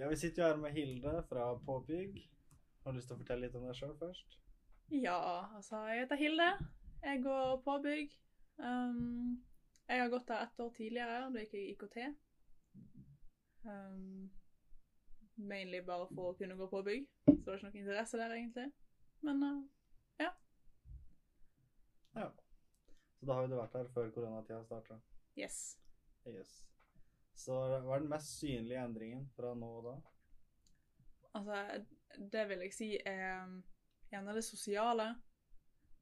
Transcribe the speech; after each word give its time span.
Ja, 0.00 0.08
vi 0.08 0.16
sitter 0.16 0.42
jo 0.42 0.48
her 0.48 0.56
med 0.56 0.72
Hilde 0.72 1.10
fra 1.28 1.58
Påbygg. 1.66 2.30
Har 2.82 2.92
du 2.92 2.96
lyst 2.96 3.10
til 3.10 3.18
å 3.18 3.20
fortelle 3.20 3.44
litt 3.44 3.56
om 3.58 3.66
deg 3.68 3.74
sjøl 3.76 3.90
først? 4.00 4.38
Ja, 4.96 5.16
altså, 5.58 5.76
jeg 5.90 6.06
heter 6.06 6.16
Hilde. 6.16 6.46
Jeg 7.02 7.20
går 7.26 7.58
påbygg. 7.66 8.14
Um, 8.56 9.42
jeg 9.88 10.00
har 10.00 10.08
gått 10.08 10.24
der 10.30 10.46
ett 10.46 10.62
år 10.64 10.70
tidligere, 10.78 11.18
da 11.34 11.42
gikk 11.44 11.52
jeg 11.58 11.74
IKT. 11.74 11.98
Um, 13.68 14.30
mainly 15.36 15.82
bare 15.84 16.08
for 16.14 16.30
å 16.30 16.38
kunne 16.40 16.56
gå 16.56 16.70
påbygg, 16.72 17.04
så 17.26 17.36
det 17.36 17.50
var 17.50 17.60
ikke 17.60 17.68
noe 17.68 17.82
interesse 17.82 18.22
der, 18.22 18.36
egentlig. 18.38 18.68
Men 19.28 19.44
uh, 19.44 19.60
Ja. 20.24 20.32
Så 23.20 23.28
da 23.28 23.36
har 23.36 23.44
jo 23.44 23.52
du 23.52 23.60
vært 23.60 23.76
her 23.82 23.92
før 23.92 24.08
koronatida 24.16 24.64
starta. 24.64 24.96
yes. 25.36 25.60
Yes. 26.24 26.56
Så 27.40 27.56
hva 27.56 27.96
er 27.96 28.02
den 28.02 28.12
mest 28.12 28.36
synlige 28.36 28.84
endringen 28.84 29.24
fra 29.36 29.54
nå 29.56 29.68
og 29.78 29.86
da? 29.86 29.96
Altså, 31.38 31.60
det 32.32 32.46
vil 32.50 32.64
jeg 32.66 32.74
si 32.74 32.88
er 32.98 33.44
um, 33.44 33.60
gjerne 34.10 34.34
det 34.36 34.44
sosiale. 34.44 35.06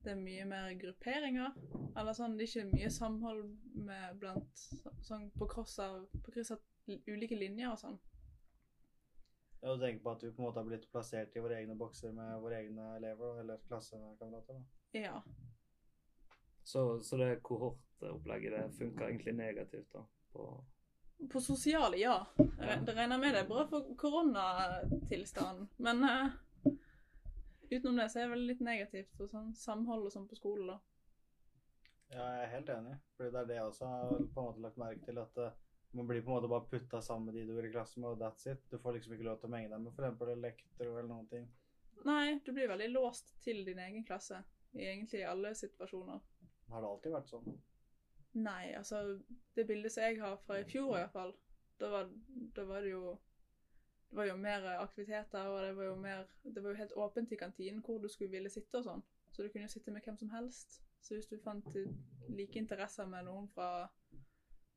Det 0.04 0.14
er 0.14 0.20
mye 0.22 0.44
mer 0.48 0.72
grupperinger. 0.80 1.54
Eller 1.98 2.16
sånn, 2.16 2.36
det 2.38 2.46
er 2.46 2.52
ikke 2.52 2.72
mye 2.72 2.90
samhold 2.94 3.44
med 3.88 4.20
blant 4.22 4.64
sånn 5.06 5.28
på 5.38 5.48
kryss 5.50 5.78
av, 5.84 6.06
på 6.24 6.34
kryss 6.34 6.54
av 6.54 6.62
ulike 7.10 7.38
linjer 7.38 7.72
og 7.72 7.82
sånn. 7.82 7.98
Ja, 9.60 9.74
Du 9.74 9.82
tenker 9.82 10.02
på 10.02 10.14
at 10.14 10.22
du 10.22 10.30
på 10.30 10.42
en 10.42 10.46
måte 10.46 10.62
har 10.62 10.68
blitt 10.68 10.86
plassert 10.90 11.34
i 11.36 11.42
våre 11.42 11.58
egne 11.58 11.74
bokser 11.78 12.14
med 12.14 12.38
våre 12.42 12.60
egne 12.62 12.92
elever 12.96 13.40
eller 13.42 13.62
klassekamerater? 13.66 14.58
da. 14.58 15.00
Ja. 15.00 15.22
Så, 16.62 17.00
så 17.02 17.18
det 17.18 17.40
kohortopplegget 17.42 18.54
det 18.54 18.64
funker 18.78 19.08
egentlig 19.08 19.34
negativt 19.34 19.90
da, 19.92 20.04
på 20.32 20.46
På 21.32 21.40
sosiale, 21.40 21.96
ja. 21.96 22.26
Det 22.36 22.94
regner 22.94 23.18
med 23.18 23.34
det 23.34 23.40
er 23.42 23.48
bra 23.48 23.64
for 23.66 23.94
koronatilstanden. 23.98 25.68
Men 25.76 26.04
uh, 26.04 26.28
utenom 27.70 27.96
det 27.98 28.08
så 28.12 28.20
er 28.20 28.28
det 28.28 28.34
vel 28.36 28.44
litt 28.52 28.62
negativt 28.64 29.10
for 29.18 29.30
sånn 29.32 29.50
samhold 29.58 30.06
og 30.06 30.14
sånn 30.14 30.28
på 30.30 30.38
skolen, 30.38 30.70
da. 30.70 30.78
Ja, 32.08 32.22
jeg 32.22 32.44
er 32.44 32.52
helt 32.54 32.70
enig. 32.72 32.98
Fordi 33.16 33.32
det 33.34 33.40
er 33.40 33.48
det 33.50 33.56
jeg 33.58 33.70
også 33.72 33.88
har 33.90 34.12
på 34.14 34.22
en 34.22 34.46
måte 34.46 34.62
lagt 34.64 34.78
merke 34.80 35.02
til. 35.04 35.18
At 35.20 35.40
uh, 35.42 35.56
man 35.98 36.08
blir 36.08 36.22
på 36.22 36.30
en 36.30 36.38
måte 36.38 36.52
bare 36.54 36.68
putta 36.70 37.02
sammen 37.02 37.28
med 37.28 37.40
de 37.40 37.46
du 37.48 37.54
går 37.56 37.68
i 37.68 37.72
klasse 37.74 38.00
med, 38.00 38.10
og 38.14 38.22
that's 38.22 38.46
it. 38.52 38.62
Du 38.70 38.78
får 38.78 38.98
liksom 38.98 39.16
ikke 39.16 39.26
lov 39.26 39.40
til 39.40 39.50
å 39.50 39.54
menge 39.56 39.72
deg 39.72 39.82
med 39.84 39.98
f.eks. 39.98 40.22
elektro 40.36 40.92
eller 40.92 41.10
noen 41.10 41.28
ting. 41.32 41.48
Nei, 42.06 42.38
du 42.46 42.52
blir 42.54 42.70
veldig 42.70 42.92
låst 42.94 43.34
til 43.42 43.64
din 43.66 43.80
egen 43.82 44.06
klasse. 44.06 44.38
I 44.76 44.86
egentlig 44.92 45.24
alle 45.26 45.54
situasjoner. 45.56 46.20
Har 46.68 46.84
det 46.84 46.88
alltid 46.88 47.14
vært 47.14 47.30
sånn? 47.32 47.58
Nei, 48.38 48.72
altså 48.78 49.18
Det 49.56 49.66
bildet 49.66 49.92
som 49.92 50.04
jeg 50.04 50.20
har 50.22 50.36
fra 50.46 50.60
i 50.60 50.66
fjor 50.68 50.92
i 50.96 51.00
hvert 51.00 51.14
fall, 51.14 51.32
da 51.80 51.90
var, 51.90 52.10
da 52.56 52.64
var 52.68 52.84
det 52.84 52.92
jo 52.92 53.16
det 54.10 54.16
var 54.16 54.24
jo 54.24 54.36
mer 54.40 54.66
aktiviteter, 54.80 55.46
og 55.52 55.62
det 55.66 55.76
var 55.76 55.84
jo 55.84 55.94
mer 55.94 56.24
Det 56.42 56.62
var 56.62 56.70
jo 56.70 56.76
helt 56.76 56.92
åpent 56.96 57.32
i 57.32 57.36
kantinen 57.36 57.82
hvor 57.84 57.98
du 57.98 58.08
skulle 58.08 58.30
ville 58.30 58.50
sitte 58.50 58.80
og 58.80 58.84
sånn. 58.84 59.02
Så 59.32 59.42
du 59.42 59.48
kunne 59.52 59.66
jo 59.66 59.72
sitte 59.72 59.92
med 59.92 60.02
hvem 60.04 60.16
som 60.16 60.30
helst. 60.32 60.78
Så 61.00 61.14
hvis 61.14 61.28
du 61.28 61.36
fant 61.44 61.76
like 62.28 62.58
interesser 62.58 63.06
med 63.06 63.26
noen 63.28 63.48
fra, 63.54 63.88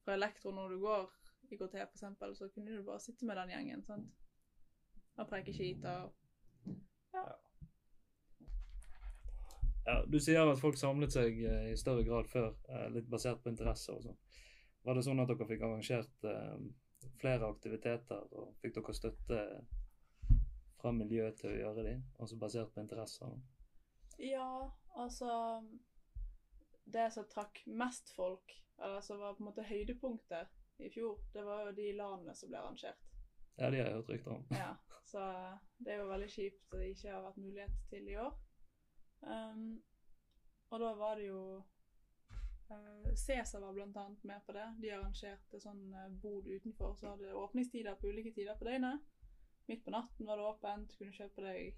fra 0.03 0.17
elektro 0.17 0.51
når 0.51 0.75
du 0.75 0.79
går 0.83 1.07
IKT 1.51 1.77
f.eks., 1.85 2.03
så 2.37 2.49
kunne 2.53 2.75
du 2.75 2.83
bare 2.83 2.99
sitte 2.99 3.25
med 3.25 3.39
den 3.39 3.53
gjengen. 3.55 3.83
sant? 3.83 4.11
Og 5.15 5.27
preke 5.27 5.53
skit 5.53 5.85
og 5.85 6.11
Ja, 7.13 7.23
Du 10.07 10.19
sier 10.21 10.45
at 10.45 10.59
folk 10.61 10.77
samlet 10.77 11.13
seg 11.13 11.39
eh, 11.41 11.71
i 11.71 11.77
større 11.79 12.03
grad 12.05 12.29
før, 12.29 12.53
eh, 12.69 12.87
litt 12.93 13.07
basert 13.09 13.41
på 13.41 13.49
interesser 13.49 13.97
og 13.97 14.03
sånn. 14.05 14.19
Var 14.85 14.97
det 14.97 15.03
sånn 15.05 15.21
at 15.21 15.29
dere 15.29 15.47
fikk 15.49 15.63
arrangert 15.65 16.27
eh, 16.29 16.57
flere 17.21 17.49
aktiviteter, 17.49 18.27
og 18.37 18.53
fikk 18.61 18.77
dere 18.77 18.97
støtte 18.97 19.39
fra 20.81 20.93
miljøet 20.93 21.37
til 21.41 21.51
å 21.51 21.57
gjøre 21.57 21.85
de, 21.87 21.95
altså 22.19 22.37
basert 22.41 22.73
på 22.73 22.81
interesser? 22.81 23.33
Ja, 24.21 24.69
altså 25.01 25.61
Det 26.85 27.07
som 27.13 27.25
trakk 27.29 27.61
mest 27.65 28.09
folk, 28.13 28.53
eller 28.77 29.01
som 29.05 29.21
var 29.21 29.33
på 29.37 29.43
en 29.43 29.49
måte 29.49 29.65
høydepunktet 29.65 30.81
i 30.81 30.89
fjor, 30.93 31.21
det 31.33 31.45
var 31.45 31.65
jo 31.67 31.75
de 31.77 31.91
landene 31.97 32.33
som 32.35 32.49
ble 32.49 32.61
arrangert. 32.61 33.01
Ja, 33.57 33.69
de 33.69 33.77
har 33.81 33.89
jeg 33.89 33.97
hørt 33.97 34.09
rykter 34.09 34.37
om. 34.37 34.45
Ja, 34.57 34.73
Så 35.05 35.21
det 35.77 35.93
er 35.93 36.01
jo 36.01 36.09
veldig 36.09 36.29
kjipt 36.31 36.73
at 36.73 36.79
det 36.79 36.93
ikke 36.93 37.13
har 37.13 37.25
vært 37.25 37.41
mulighet 37.41 37.77
til 37.89 38.09
i 38.09 38.17
år. 38.21 38.33
Um, 39.21 39.83
og 40.69 40.79
da 40.79 40.91
var 40.97 41.15
det 41.19 41.27
jo 41.27 41.41
uh, 42.71 43.13
Cæsar 43.15 43.59
var 43.59 43.73
annet 43.97 44.23
med 44.23 44.41
på 44.45 44.55
det. 44.55 44.67
De 44.81 44.91
arrangerte 44.95 45.61
sånn 45.61 45.83
uh, 45.93 46.09
bod 46.23 46.47
utenfor, 46.47 46.95
så 46.99 47.13
hadde 47.13 47.35
åpningstider 47.37 47.97
på 47.99 48.11
ulike 48.11 48.33
tider 48.35 48.57
på 48.59 48.67
døgnet. 48.69 49.01
Midt 49.69 49.83
på 49.85 49.93
natten 49.93 50.27
var 50.27 50.39
det 50.39 50.47
åpent, 50.49 50.91
du 50.91 50.97
kunne 50.97 51.15
kjøpe 51.15 51.43
deg 51.45 51.75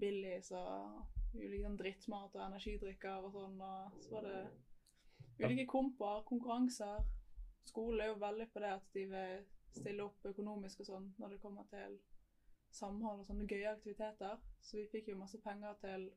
billig, 0.00 0.38
så 0.46 0.60
ulike 1.34 1.66
sånn 1.66 1.80
drittmat 1.80 2.36
og 2.38 2.44
energidrikker 2.46 3.26
og 3.26 3.34
sånn. 3.36 3.58
Og 3.60 3.98
så 4.04 4.14
var 4.16 4.28
det 4.28 4.38
ulike 5.42 5.68
komper, 5.70 6.22
konkurranser. 6.28 7.04
Skolen 7.68 8.00
er 8.02 8.10
jo 8.10 8.22
veldig 8.22 8.48
på 8.52 8.62
det 8.62 8.72
at 8.78 8.88
de 8.96 9.04
vil 9.10 9.44
stille 9.72 10.04
opp 10.04 10.24
økonomisk 10.28 10.82
og 10.82 10.88
sånn 10.88 11.06
når 11.20 11.34
det 11.34 11.42
kommer 11.44 11.68
til 11.70 11.94
samhold 12.72 13.22
og 13.22 13.28
sånne 13.28 13.46
gøye 13.48 13.70
aktiviteter. 13.70 14.40
Så 14.64 14.80
vi 14.80 14.88
fikk 14.92 15.12
jo 15.12 15.20
masse 15.20 15.40
penger 15.44 15.76
til 15.84 16.08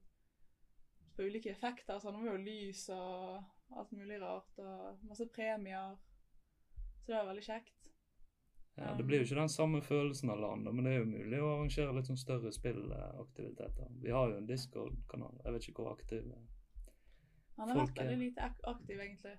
på 1.16 1.24
ulike 1.28 1.52
effekter. 1.52 2.00
Sånn, 2.00 2.18
det 2.20 2.26
var 2.30 2.38
jo 2.38 2.44
lys 2.46 2.90
og 2.90 3.78
alt 3.80 3.92
mulig 3.96 4.20
rart. 4.22 4.60
Og 4.60 5.04
masse 5.10 5.28
premier. 5.36 5.96
Så 7.06 7.12
det 7.12 7.18
var 7.20 7.30
veldig 7.32 7.44
kjekt. 7.46 7.72
Ja, 8.78 8.94
Det 8.98 9.06
blir 9.08 9.22
jo 9.22 9.24
ikke 9.24 9.40
den 9.40 9.50
samme 9.50 9.80
følelsen 9.82 10.30
av 10.34 10.40
landet, 10.44 10.74
men 10.76 10.84
det 10.84 10.92
er 10.94 10.98
jo 11.00 11.06
mulig 11.08 11.38
å 11.40 11.52
arrangere 11.54 11.94
litt 11.96 12.10
sånn 12.10 12.20
større 12.20 12.52
spillaktiviteter. 12.52 13.88
Vi 14.04 14.12
har 14.12 14.30
jo 14.34 14.38
en 14.42 14.48
Discord-kanal. 14.50 15.38
Jeg 15.46 15.54
vet 15.56 15.68
ikke 15.70 15.82
hvor 15.84 15.94
aktiv 15.96 16.26
Han 17.58 17.70
har 17.70 17.78
vært 17.78 17.98
er- 18.02 18.04
veldig 18.10 18.18
lite 18.20 18.50
aktiv, 18.68 19.00
egentlig. 19.00 19.38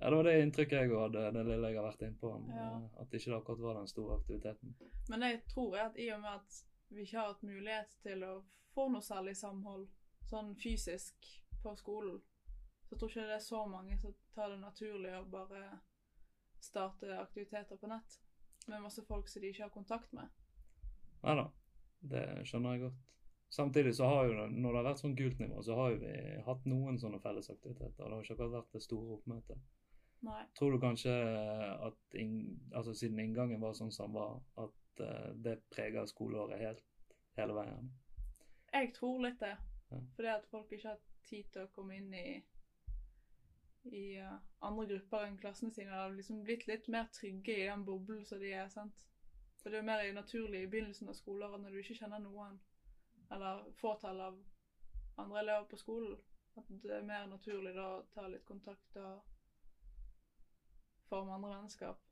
Ja, 0.00 0.10
Det 0.10 0.16
var 0.16 0.22
det 0.24 0.42
inntrykket 0.44 0.70
jeg 0.82 0.90
hadde, 0.90 1.32
det 1.32 1.46
lille 1.46 1.68
jeg 1.72 1.76
har 1.80 1.90
vært 1.90 2.02
innpå. 2.06 2.30
Ja. 2.54 2.80
At 3.00 3.10
ikke 3.10 3.36
akkurat 3.40 3.58
var 3.58 3.74
den 3.74 3.88
store 3.88 4.18
aktiviteten. 4.20 4.74
Men 5.08 5.20
det 5.20 5.30
jeg 5.32 5.42
tror 5.48 5.74
er 5.76 5.86
at 5.86 5.98
i 5.98 6.10
og 6.12 6.20
med 6.20 6.30
at 6.30 6.64
vi 6.90 7.02
ikke 7.02 7.18
har 7.18 7.32
hatt 7.32 7.42
mulighet 7.42 7.96
til 8.02 8.22
å 8.22 8.44
få 8.74 8.88
noe 8.92 9.00
særlig 9.00 9.34
samhold 9.36 9.88
sånn 10.30 10.54
fysisk 10.60 11.28
på 11.62 11.74
skolen, 11.78 12.20
så 12.86 12.96
tror 12.96 13.10
ikke 13.10 13.26
det 13.26 13.36
er 13.38 13.44
så 13.44 13.64
mange 13.66 13.98
som 13.98 14.14
tar 14.34 14.52
det 14.52 14.60
naturlig 14.62 15.12
å 15.18 15.24
bare 15.30 15.62
starte 16.62 17.18
aktiviteter 17.18 17.78
på 17.78 17.90
nett 17.90 18.20
med 18.66 18.82
masse 18.82 19.02
folk 19.06 19.28
som 19.30 19.42
de 19.42 19.50
ikke 19.52 19.66
har 19.66 19.74
kontakt 19.74 20.12
med. 20.16 20.30
Nei 21.22 21.34
da, 21.38 21.46
det 22.12 22.24
skjønner 22.48 22.76
jeg 22.76 22.86
godt. 22.86 23.02
Samtidig 23.56 23.94
så 23.94 24.08
har 24.10 24.26
jo 24.26 24.34
det, 24.34 24.46
når 24.58 24.72
det 24.72 24.78
har 24.80 24.88
vært 24.88 25.02
sånn 25.04 25.16
gult 25.18 25.38
nivå, 25.38 25.60
så 25.62 25.76
har 25.78 25.92
jo 25.92 26.00
vi 26.02 26.14
hatt 26.48 26.64
noen 26.66 26.98
sånne 26.98 27.20
fellesaktiviteter. 27.22 28.02
Det 28.02 28.10
har 28.10 28.24
ikke 28.24 28.34
akkurat 28.34 28.56
vært 28.56 28.74
det 28.74 28.82
store 28.82 29.18
oppmøtet. 29.20 29.60
Nei. 30.26 30.42
Tror 30.58 30.74
du 30.74 30.80
kanskje 30.82 31.14
at 31.86 32.18
in, 32.18 32.34
altså 32.74 32.94
siden 32.96 33.20
inngangen 33.22 33.62
var 33.62 33.76
sånn 33.78 33.92
som 33.94 34.16
var, 34.16 34.40
at 34.58 35.02
eh, 35.04 35.30
det 35.44 35.60
preger 35.70 36.08
skoleåret 36.10 36.58
helt 36.58 37.14
hele 37.38 37.54
veien? 37.54 37.90
Jeg 38.72 38.92
tror 38.96 39.22
litt 39.22 39.38
det. 39.40 39.54
Fordi 39.88 40.28
at 40.28 40.46
folk 40.50 40.72
ikke 40.72 40.88
har 40.88 41.02
tid 41.28 41.50
til 41.52 41.66
å 41.66 41.72
komme 41.74 41.96
inn 41.96 42.12
i 42.14 42.26
i 43.86 44.18
uh, 44.18 44.38
andre 44.66 44.86
grupper 44.90 45.28
enn 45.28 45.36
klassene 45.38 45.70
sine. 45.70 45.90
Det 45.90 45.98
har 46.00 46.14
liksom 46.14 46.40
blitt 46.42 46.66
litt 46.66 46.88
mer 46.90 47.06
trygge 47.14 47.54
i 47.54 47.66
den 47.68 47.84
boblen 47.86 48.24
som 48.26 48.40
de 48.42 48.50
er. 48.50 48.68
sant? 48.68 49.04
For 49.60 49.70
det 49.70 49.78
er 49.78 49.82
jo 49.82 49.86
mer 49.86 50.12
naturlig 50.14 50.62
i 50.62 50.70
begynnelsen 50.70 51.10
av 51.10 51.14
skoleåret 51.18 51.62
når 51.62 51.74
du 51.74 51.78
ikke 51.80 51.98
kjenner 52.00 52.22
noen, 52.22 52.58
eller 53.34 53.64
fåtall 53.80 54.20
av 54.22 54.40
andre 55.22 55.40
elever 55.40 55.64
på 55.70 55.78
skolen, 55.80 56.18
at 56.56 56.68
det 56.82 56.92
er 56.96 57.06
mer 57.06 57.26
naturlig 57.26 57.72
da 57.74 57.86
å 57.96 58.04
ta 58.14 58.26
litt 58.30 58.44
kontakt 58.46 58.98
og 59.00 59.22
forme 61.10 61.34
andre 61.34 61.56
vennskap. 61.56 62.02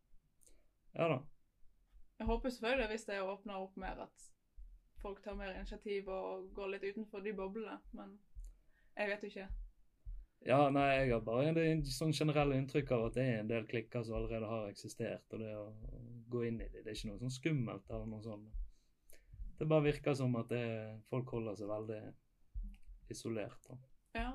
Ja 0.95 1.09
da. 1.11 1.21
Jeg 2.19 2.26
håper 2.26 2.55
selvfølgelig 2.55 2.91
hvis 2.93 3.06
det 3.09 3.23
åpner 3.23 3.62
opp 3.62 3.76
mer 3.76 4.05
at 4.06 4.26
folk 5.05 5.21
tar 5.25 5.37
mer 5.37 5.53
initiativ 5.53 6.09
og 6.09 6.49
går 6.56 6.73
litt 6.73 6.89
utenfor 6.89 7.21
de 7.25 7.35
boblene, 7.37 7.77
men 7.93 8.17
jeg 8.97 9.11
vet 9.11 9.27
jo 9.27 9.31
ikke. 9.33 9.47
Ja, 10.45 10.59
nei, 10.69 10.85
jeg 10.93 11.12
har 11.12 11.23
bare 11.25 11.53
det 11.56 11.65
sånn 11.89 12.12
generelle 12.12 12.56
inntrykk 12.61 12.91
av 12.97 13.06
at 13.06 13.15
det 13.17 13.25
er 13.25 13.39
en 13.41 13.49
del 13.49 13.65
klikker 13.69 14.05
som 14.05 14.19
allerede 14.19 14.49
har 14.49 14.67
eksistert, 14.69 15.25
og 15.33 15.41
det 15.41 15.53
å 15.56 15.69
gå 16.33 16.43
inn 16.49 16.61
i 16.61 16.69
det, 16.69 16.83
det 16.85 16.93
er 16.93 16.99
ikke 16.99 17.12
noe 17.12 17.23
sånn 17.23 17.33
skummelt 17.33 17.89
eller 17.91 18.11
noe 18.11 18.25
sånt. 18.25 18.61
Det 19.59 19.69
bare 19.71 19.87
virker 19.87 20.17
som 20.19 20.35
at 20.37 20.51
det, 20.53 20.65
folk 21.09 21.31
holder 21.33 21.57
seg 21.57 21.71
veldig 21.71 22.00
isolert. 23.15 23.71
Da. 23.71 23.79
Ja, 24.19 24.33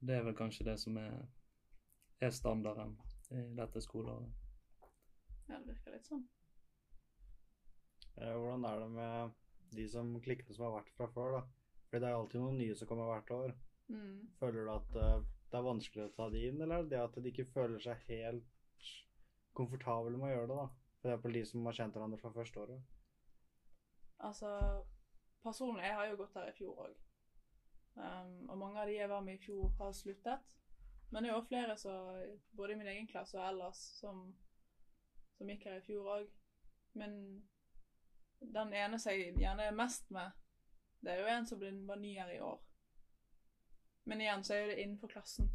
Det 0.00 0.14
er 0.16 0.22
vel 0.24 0.36
kanskje 0.36 0.64
det 0.64 0.78
som 0.80 0.96
er, 0.96 1.16
er 2.24 2.30
standarden 2.32 2.94
i 3.36 3.42
dette 3.56 3.80
skoleåret. 3.84 4.32
ja 5.48 5.58
det 5.58 5.74
virker 5.74 5.96
litt 5.96 6.08
sånn. 6.08 6.24
Eh, 8.16 8.36
Hvordan 8.36 8.64
er 8.64 8.80
det 8.82 8.90
med 8.94 9.36
de 9.76 9.88
som 9.88 10.14
klikkene 10.24 10.54
som 10.56 10.68
har 10.68 10.78
vært 10.80 10.94
fra 10.96 11.08
før, 11.14 11.36
da? 11.38 11.42
Fordi 11.88 12.02
det 12.04 12.08
er 12.10 12.16
alltid 12.16 12.42
noen 12.42 12.58
nye 12.58 12.78
som 12.78 12.90
kommer 12.90 13.10
hvert 13.10 13.34
år. 13.34 13.54
Mm. 13.90 14.16
Føler 14.38 14.66
du 14.66 14.72
at 14.74 14.98
eh, 15.02 15.28
det 15.50 15.58
er 15.58 15.66
vanskelig 15.66 16.06
å 16.06 16.14
ta 16.14 16.28
de 16.30 16.44
inn, 16.46 16.60
eller 16.60 16.78
er 16.78 16.86
det 16.86 16.94
det 16.94 17.02
at 17.02 17.18
de 17.18 17.32
ikke 17.32 17.50
føler 17.54 17.82
seg 17.82 18.06
helt 18.08 18.88
komfortable 19.58 20.14
med 20.14 20.30
å 20.30 20.32
gjøre 20.34 20.48
det, 20.52 20.58
da? 20.62 20.96
For 21.00 21.10
eksempel 21.10 21.36
de 21.38 21.44
som 21.48 21.66
har 21.66 21.76
kjent 21.78 21.96
hverandre 21.96 22.20
fra 22.20 22.32
første 22.34 22.62
året. 22.62 22.96
Altså, 24.20 24.50
personlig, 25.42 25.86
jeg 25.88 25.96
har 25.96 26.10
jo 26.10 26.18
gått 26.20 26.36
her 26.36 26.50
i 26.50 26.56
fjor 26.56 26.82
òg. 26.86 26.98
Um, 27.96 28.34
og 28.52 28.58
mange 28.60 28.82
av 28.82 28.88
de 28.88 28.98
jeg 28.98 29.10
var 29.10 29.24
med 29.24 29.40
i 29.40 29.42
fjor, 29.42 29.70
har 29.80 29.94
sluttet. 29.96 30.52
Men 31.10 31.24
det 31.24 31.32
er 31.32 31.34
jo 31.34 31.46
flere 31.48 31.76
så, 31.80 31.94
både 32.56 32.76
i 32.76 32.78
min 32.78 32.90
egen 32.92 33.08
klasse 33.10 33.38
og 33.40 33.48
ellers, 33.48 33.80
som, 33.98 34.28
som 35.34 35.50
gikk 35.50 35.66
her 35.66 35.80
i 35.80 35.86
fjor 35.88 36.12
òg. 36.18 36.28
Men 37.00 37.16
den 38.40 38.72
ene 38.72 38.98
som 38.98 39.12
jeg 39.12 39.34
gjerne 39.38 39.68
er 39.68 39.76
mest 39.76 40.10
med, 40.10 40.30
det 41.00 41.12
er 41.12 41.20
jo 41.20 41.32
en 41.32 41.46
som 41.46 41.60
var 41.88 41.96
ny 42.00 42.14
her 42.18 42.30
i 42.34 42.40
år. 42.40 42.60
Men 44.04 44.20
igjen 44.20 44.44
så 44.44 44.54
er 44.54 44.60
jo 44.60 44.70
det 44.72 44.82
innenfor 44.82 45.08
klassen. 45.08 45.50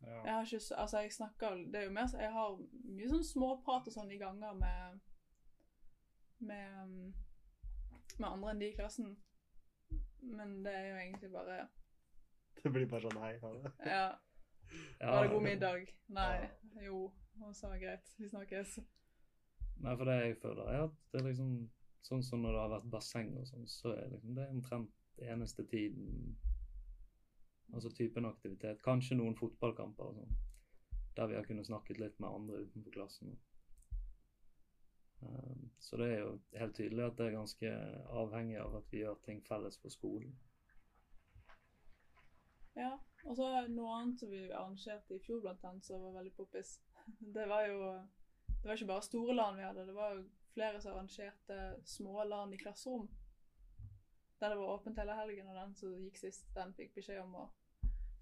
Jeg 0.00 0.32
har 0.34 0.44
ikke, 0.44 0.74
altså 0.76 0.98
jeg 0.98 1.12
snakker, 1.12 1.54
det 1.54 1.74
er 1.74 1.84
jo 1.84 1.90
mer, 1.92 2.08
jeg 2.20 2.32
har 2.32 2.54
mye 2.96 3.08
sånn 3.10 3.24
småprat 3.26 3.88
og 3.90 3.92
sånn 3.92 4.12
i 4.14 4.18
ganger 4.20 4.54
med, 4.56 5.00
med, 6.38 6.94
med 8.16 8.28
andre 8.28 8.52
enn 8.52 8.62
de 8.62 8.70
i 8.70 8.76
klassen. 8.76 9.10
Men 10.22 10.60
det 10.64 10.74
er 10.74 10.86
jo 10.88 11.00
egentlig 11.02 11.32
bare, 11.34 11.58
Det 12.62 12.72
blir 12.74 12.88
bare 12.90 13.04
sånn 13.04 13.20
hei, 13.22 13.34
ha 13.42 13.52
det. 13.54 13.72
ja, 13.86 15.10
var 15.10 15.26
det 15.26 15.34
god 15.34 15.44
middag? 15.44 15.90
Nei, 16.14 16.48
jo, 16.86 17.04
og 17.42 17.52
så 17.56 17.70
greit, 17.78 18.08
vi 18.18 18.30
snakkes. 18.30 18.78
Nei, 19.78 19.92
for 19.94 20.08
det 20.08 20.16
jeg 20.18 20.38
føler 20.42 20.72
er 20.72 20.86
at 20.88 20.96
det 21.12 21.20
er 21.20 21.28
liksom 21.28 21.52
sånn 22.06 22.22
som 22.24 22.42
når 22.42 22.54
det 22.54 22.62
har 22.62 22.74
vært 22.76 22.92
basseng 22.92 23.32
og 23.40 23.48
sånn, 23.50 23.66
så 23.68 23.94
er 23.96 24.12
liksom 24.12 24.36
det 24.38 24.46
omtrent 24.52 24.94
eneste 25.18 25.64
tiden 25.66 26.36
Altså 27.74 27.90
typen 27.92 28.24
aktivitet. 28.24 28.78
Kanskje 28.80 29.18
noen 29.18 29.34
fotballkamper 29.36 30.06
og 30.08 30.14
sånn. 30.16 30.36
Der 31.18 31.28
vi 31.28 31.36
har 31.36 31.44
kunnet 31.44 31.66
snakket 31.68 31.98
litt 32.00 32.14
med 32.16 32.30
andre 32.30 32.62
utenfor 32.64 32.94
klassen. 32.94 33.34
Um, 35.20 35.70
så 35.82 35.98
det 36.00 36.06
er 36.14 36.20
jo 36.22 36.30
helt 36.60 36.76
tydelig 36.78 37.04
at 37.04 37.18
det 37.18 37.26
er 37.26 37.34
ganske 37.34 37.72
avhengig 38.22 38.56
av 38.62 38.76
at 38.78 38.92
vi 38.92 39.02
gjør 39.02 39.18
ting 39.26 39.42
felles 39.44 39.76
på 39.82 39.90
skolen. 39.90 40.32
Ja, 42.78 42.92
og 43.26 43.36
så 43.36 43.48
noe 43.68 43.96
annet 43.98 44.22
som 44.22 44.30
vi 44.30 44.44
arrangerte 44.46 45.16
i 45.16 45.22
fjor 45.24 45.42
blant 45.42 45.64
annet, 45.66 45.84
som 45.84 46.04
var 46.06 46.20
veldig 46.20 46.34
poppis. 46.36 46.76
Det 47.36 47.48
var 47.50 47.66
jo, 47.66 47.78
det 48.46 48.68
var 48.68 48.76
ikke 48.76 48.92
bare 48.92 49.02
store 49.02 49.34
LAN 49.34 49.56
vi 49.56 49.64
hadde, 49.64 49.86
det 49.86 49.94
var 49.96 50.14
jo 50.14 50.22
flere 50.54 50.80
som 50.80 50.92
arrangerte 50.94 51.58
små 51.84 52.24
LAN 52.24 52.52
i 52.54 52.58
klasserom. 52.60 53.08
Der 54.40 54.48
det 54.52 54.58
var 54.60 54.74
åpent 54.76 54.98
hele 54.98 55.14
helgen, 55.18 55.48
og 55.48 55.54
den 55.58 55.74
som 55.74 55.94
gikk 55.98 56.16
sist, 56.20 56.46
den 56.54 56.74
fikk 56.74 56.94
beskjed 56.94 57.20
om 57.22 57.34
å 57.34 57.46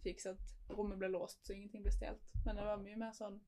fikse 0.05 0.33
at 0.33 0.53
rommet 0.77 0.99
ble 0.99 1.09
låst, 1.13 1.43
så 1.45 1.53
ingenting 1.53 1.83
ble 1.85 1.93
stjålet. 1.93 2.33
Men 2.47 2.57
det 2.57 2.65
var 2.65 2.81
mye 2.83 2.97
mer 2.97 3.13
sånn 3.17 3.41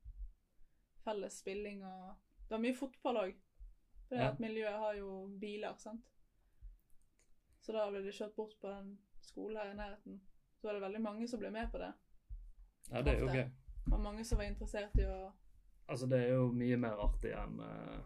felles 1.05 1.39
spilling 1.41 1.85
og 1.87 2.17
Det 2.49 2.55
var 2.57 2.61
mye 2.65 2.77
fotball 2.77 3.17
òg. 3.21 3.35
For 4.09 4.17
det 4.17 4.23
Ja. 4.25 4.31
at 4.31 4.39
miljøet 4.41 4.79
har 4.81 4.95
jo 4.97 5.27
biler, 5.41 5.75
sant. 5.77 6.05
Så 7.61 7.73
da 7.73 7.91
ble 7.91 8.01
det 8.03 8.15
kjørt 8.15 8.35
bort 8.37 8.55
på 8.61 8.69
den 8.73 8.99
skolen 9.21 9.57
her 9.61 9.71
i 9.73 9.77
nærheten. 9.77 10.21
Så 10.57 10.67
var 10.69 10.73
det 10.73 10.83
veldig 10.83 11.03
mange 11.03 11.29
som 11.29 11.41
ble 11.41 11.51
med 11.51 11.71
på 11.71 11.79
det. 11.79 11.93
Ja, 12.91 13.03
det 13.03 13.13
er 13.15 13.19
jo 13.19 13.27
gøy. 13.27 13.31
Okay. 13.31 13.51
Og 13.93 14.01
mange 14.01 14.25
som 14.25 14.39
var 14.39 14.45
interessert 14.45 14.97
i 14.99 15.05
å 15.05 15.33
Altså, 15.89 16.07
det 16.07 16.19
er 16.25 16.35
jo 16.35 16.53
mye 16.53 16.77
mer 16.77 16.97
artig 17.01 17.31
enn 17.33 17.61
eh, 17.61 18.01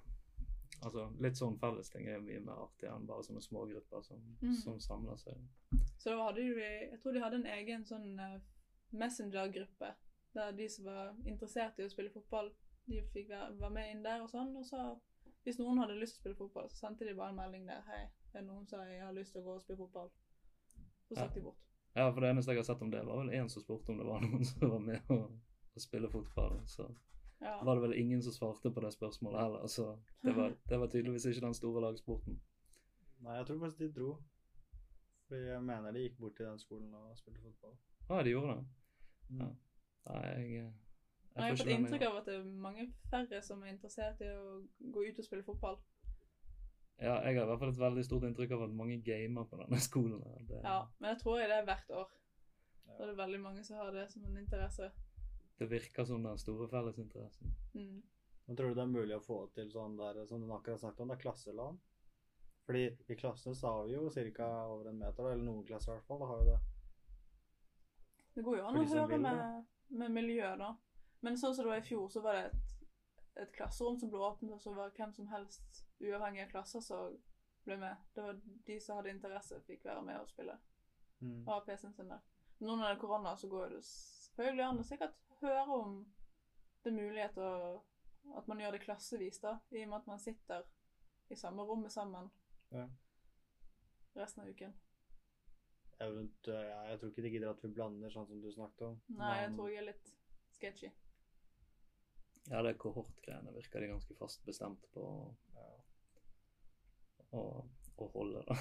Altså, 0.82 1.04
litt 1.22 1.36
sånn 1.38 1.58
fellesting 1.60 2.08
er 2.08 2.20
mye 2.20 2.40
mer 2.40 2.58
artig 2.64 2.88
enn 2.90 3.06
bare 3.06 3.22
sånne 3.22 3.40
smågrupper 3.44 4.02
som, 4.02 4.18
Mm. 4.42 4.54
som 4.54 4.80
samler 4.80 5.16
seg. 5.16 5.36
Så 5.98 6.10
da 6.10 6.24
hadde 6.26 6.36
de 6.42 6.60
Jeg 6.60 7.00
tror 7.02 7.12
de 7.12 7.20
hadde 7.22 7.36
en 7.36 7.46
egen 7.46 7.84
sånn 7.84 8.18
eh, 8.18 8.40
Messenger-gruppe 8.92 9.94
der 10.34 10.52
de 10.56 10.68
som 10.68 10.84
var 10.84 11.14
interessert 11.28 11.78
i 11.78 11.84
å 11.84 11.90
spille 11.92 12.10
fotball, 12.10 12.50
de 12.88 13.02
fikk 13.12 13.28
være, 13.28 13.52
være 13.60 13.70
med 13.70 13.90
inn 13.92 14.02
der 14.02 14.22
og 14.24 14.30
sånn. 14.32 14.54
Og 14.56 14.64
så 14.64 14.98
hvis 15.44 15.58
noen 15.60 15.78
hadde 15.82 15.98
lyst 16.00 16.14
til 16.16 16.20
å 16.20 16.22
spille 16.22 16.38
fotball, 16.38 16.68
så 16.70 16.76
sendte 16.86 17.04
de 17.08 17.14
bare 17.14 17.30
en 17.34 17.36
melding 17.36 17.66
der. 17.68 17.82
Hei, 17.86 18.06
det 18.32 18.40
er 18.40 18.46
noen 18.46 18.66
som 18.68 18.80
jeg 18.88 19.02
har 19.02 19.12
lyst 19.12 19.32
til 19.32 19.42
å 19.42 19.44
gå 19.44 19.54
og 19.58 19.60
spille 19.64 19.78
fotball. 19.82 20.10
Så 21.10 21.16
Ja. 21.18 21.26
de 21.28 21.40
bort. 21.40 21.58
Ja, 21.94 22.10
for 22.10 22.20
det 22.20 22.30
eneste 22.30 22.52
jeg 22.54 22.56
har 22.56 22.64
sett 22.64 22.82
om 22.82 22.90
det, 22.90 23.04
var 23.04 23.16
vel 23.24 23.34
én 23.36 23.48
som 23.50 23.62
spurte 23.62 23.90
om 23.92 23.98
det 23.98 24.06
var 24.06 24.20
noen 24.20 24.44
som 24.44 24.70
var 24.70 24.78
med 24.80 25.02
å, 25.10 25.18
å 25.76 25.80
spille 25.80 26.08
fotball. 26.08 26.60
Så 26.66 26.88
Ja. 27.42 27.56
var 27.64 27.74
det 27.74 27.82
vel 27.82 27.94
ingen 27.98 28.22
som 28.22 28.32
svarte 28.32 28.70
på 28.70 28.80
det 28.84 28.92
spørsmålet 28.94 29.40
heller. 29.40 29.66
Så 29.66 29.88
det 30.22 30.36
var, 30.36 30.52
det 30.68 30.80
var 30.80 30.86
tydeligvis 30.92 31.26
ikke 31.26 31.46
den 31.46 31.54
store 31.54 31.80
lagsporten. 31.82 32.40
Nei, 33.22 33.36
jeg 33.36 33.46
tror 33.46 33.58
faktisk 33.64 33.78
de 33.78 33.92
dro. 34.00 34.12
Fordi 35.26 35.40
jeg 35.48 35.62
mener 35.62 35.92
de 35.92 36.04
gikk 36.06 36.18
bort 36.20 36.36
til 36.36 36.46
den 36.46 36.58
skolen 36.58 36.94
og 36.94 37.18
spilte 37.18 37.40
fotball. 37.42 37.76
Å, 38.08 38.22
de 38.22 38.34
gjorde 38.34 38.54
det? 38.56 38.64
Mm. 39.28 39.40
Ja. 39.40 39.50
Nei, 40.10 40.22
jeg, 40.26 40.50
jeg, 40.52 40.72
Jeg 41.34 41.42
har 41.42 41.56
fått 41.56 41.72
inntrykk 41.76 42.04
av 42.08 42.16
at 42.20 42.26
det 42.28 42.34
er 42.36 42.48
mange 42.66 42.88
færre 43.10 43.42
som 43.42 43.62
er 43.62 43.72
interessert 43.72 44.20
i 44.20 44.28
å 44.34 44.58
gå 44.94 45.04
ut 45.08 45.18
og 45.22 45.24
spille 45.26 45.46
fotball. 45.46 45.78
Ja, 47.02 47.16
jeg 47.24 47.38
har 47.38 47.46
i 47.46 47.50
hvert 47.50 47.62
fall 47.62 47.72
et 47.72 47.80
veldig 47.80 48.04
stort 48.06 48.26
inntrykk 48.28 48.52
av 48.54 48.66
at 48.66 48.74
mange 48.78 48.98
gamer 49.02 49.46
på 49.50 49.58
denne 49.62 49.80
skolen. 49.88 50.20
Det, 50.48 50.60
Ja, 50.62 50.82
Men 50.98 51.14
jeg 51.14 51.22
tror 51.22 51.40
det 51.40 51.56
er 51.56 51.64
hvert 51.70 51.96
år. 52.02 52.12
Ja. 52.86 52.98
er 52.98 53.06
det 53.06 53.16
veldig 53.16 53.40
mange 53.40 53.64
som 53.64 53.76
har 53.78 53.90
det 53.94 54.04
som 54.12 54.24
en 54.26 54.36
interesse. 54.38 54.90
Det 55.58 55.68
virker 55.70 56.04
som 56.04 56.22
den 56.22 56.38
store 56.38 56.68
fellesinteressen. 56.68 57.54
Mm. 57.74 58.02
Men 58.44 58.56
tror 58.56 58.68
du 58.68 58.74
det 58.74 58.82
er 58.82 58.92
mulig 58.92 59.16
å 59.16 59.24
få 59.24 59.38
til 59.54 59.70
sånn 59.72 59.96
der, 59.96 60.24
som 60.26 60.42
du 60.42 60.50
akkurat 60.52 60.80
snakket 60.80 61.04
om, 61.04 61.12
det 61.12 61.18
er 61.18 61.24
klasseland? 61.24 61.80
Fordi 62.66 62.84
i 63.10 63.16
klassene 63.18 63.58
så 63.58 63.70
har 63.74 63.86
vi 63.86 63.94
jo 63.94 64.10
ca. 64.36 64.48
over 64.66 64.90
en 64.90 64.98
meter, 64.98 65.30
eller 65.30 65.44
noen 65.44 65.64
klasser 65.66 65.92
i 65.92 65.96
hvert 65.96 66.06
fall, 66.06 66.22
da 66.22 66.30
har 66.30 66.40
vi 66.40 66.50
det. 66.50 66.60
Det 68.34 68.44
går 68.46 68.58
jo 68.58 68.66
an 68.66 68.78
å 68.80 68.84
høre 68.88 69.08
vil 69.10 69.24
med, 69.26 69.66
med 70.02 70.14
miljøet, 70.14 70.58
da. 70.58 70.70
Men 71.22 71.38
sånn 71.38 71.54
som 71.54 71.66
det 71.66 71.72
var 71.72 71.82
i 71.82 71.86
fjor, 71.86 72.08
så 72.10 72.22
var 72.24 72.38
det 72.38 72.44
et, 72.50 72.76
et 73.44 73.52
klasserom 73.54 73.98
som 73.98 74.10
ble 74.10 74.22
åpnet, 74.26 74.54
og 74.56 74.62
så 74.62 74.74
var 74.74 74.94
hvem 74.96 75.12
som 75.14 75.28
helst, 75.30 75.84
uavhengig 76.02 76.46
av 76.46 76.54
klasser, 76.54 76.82
som 76.82 77.18
ble 77.66 77.78
med. 77.78 78.06
Det 78.14 78.24
var 78.24 78.40
de 78.66 78.78
som 78.82 78.98
hadde 78.98 79.14
interesse, 79.14 79.60
fikk 79.66 79.84
være 79.86 80.02
med 80.06 80.22
og 80.22 80.30
spille. 80.30 80.56
Mm. 81.20 81.42
Og 81.44 81.52
ha 81.52 81.60
PC-en 81.66 81.94
sin 81.94 82.10
der. 82.10 82.22
Nå 82.62 82.74
når 82.74 82.84
det 82.84 82.94
er 82.94 83.02
korona, 83.02 83.36
så 83.36 83.50
går 83.50 83.74
det 83.74 83.82
selvfølgelig 84.32 84.64
an 84.66 84.80
å 84.80 84.86
sikkert 84.86 85.16
høre 85.42 85.64
om 85.78 85.96
det 86.82 86.90
er 86.92 86.96
mulighet 86.98 87.36
å 87.38 87.50
at 88.38 88.46
man 88.46 88.60
gjør 88.62 88.76
det 88.76 88.84
klassevis, 88.84 89.40
da, 89.42 89.56
i 89.74 89.82
og 89.82 89.88
med 89.90 89.98
at 89.98 90.06
man 90.06 90.20
sitter 90.22 90.62
i 91.30 91.36
samme 91.38 91.64
rommet 91.66 91.90
sammen 91.92 92.30
Ja. 92.70 92.86
resten 94.14 94.42
av 94.44 94.48
uken. 94.52 94.74
Eventuelt, 96.02 96.68
ja, 96.70 96.78
jeg 96.90 96.98
tror 97.00 97.10
ikke 97.10 97.22
de 97.22 97.30
gidder 97.34 97.50
at 97.50 97.62
vi 97.62 97.68
blander 97.74 98.10
sånn 98.10 98.26
som 98.26 98.40
du 98.42 98.48
snakket 98.52 98.82
om. 98.88 99.00
Nei, 99.18 99.40
jeg 99.42 99.52
tror 99.56 99.68
jeg 99.70 99.78
er 99.82 99.86
litt 99.90 100.12
sketchy. 100.54 100.90
Ja, 102.50 102.62
det 102.66 102.76
kohortgreiene 102.82 103.52
virker 103.54 103.80
de 103.84 103.90
ganske 103.92 104.16
fast 104.18 104.42
bestemt 104.46 104.86
på 104.94 105.04
å, 105.06 105.36
Ja. 105.54 105.68
å, 107.38 107.42
å 107.98 108.08
holde, 108.16 108.42
da. 108.48 108.56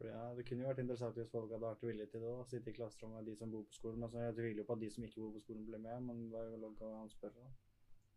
For 0.00 0.08
ja, 0.08 0.34
Det 0.34 0.46
kunne 0.48 0.64
jo 0.64 0.68
vært 0.70 0.78
interessant 0.80 1.18
hvis 1.18 1.28
folk 1.28 1.50
hadde 1.52 1.66
vært 1.66 1.82
villige 1.84 2.08
til 2.08 2.22
det. 2.24 2.32
da, 2.32 2.44
Sitte 2.48 2.72
i 2.72 2.76
klasserommet 2.78 3.20
med 3.20 3.26
de 3.28 3.34
som 3.36 3.50
bor 3.52 3.66
på 3.68 3.76
skolen. 3.76 4.00
Men 4.00 4.22
jeg 4.24 4.36
tviler 4.38 4.62
jo 4.62 4.68
på 4.70 4.76
at 4.78 4.80
de 4.80 4.88
som 4.94 5.04
ikke 5.04 5.20
bor 5.20 5.34
på 5.34 5.42
skolen, 5.44 5.66
blir 5.66 5.82
med. 5.84 6.06
Men 6.06 6.22
det 6.32 6.38
er 6.40 6.46
jo 6.54 6.60
lov 6.62 6.84
å 6.86 6.92
han 6.94 7.12
spørre. 7.12 7.44
da. 7.44 7.50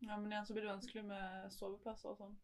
Ja, 0.08 0.16
men 0.16 0.32
igjen 0.32 0.48
så 0.48 0.56
blir 0.56 0.64
det 0.64 0.72
vanskelig 0.72 1.04
med 1.10 1.52
soveplasser 1.58 2.14
og 2.14 2.22
sånn. 2.22 2.38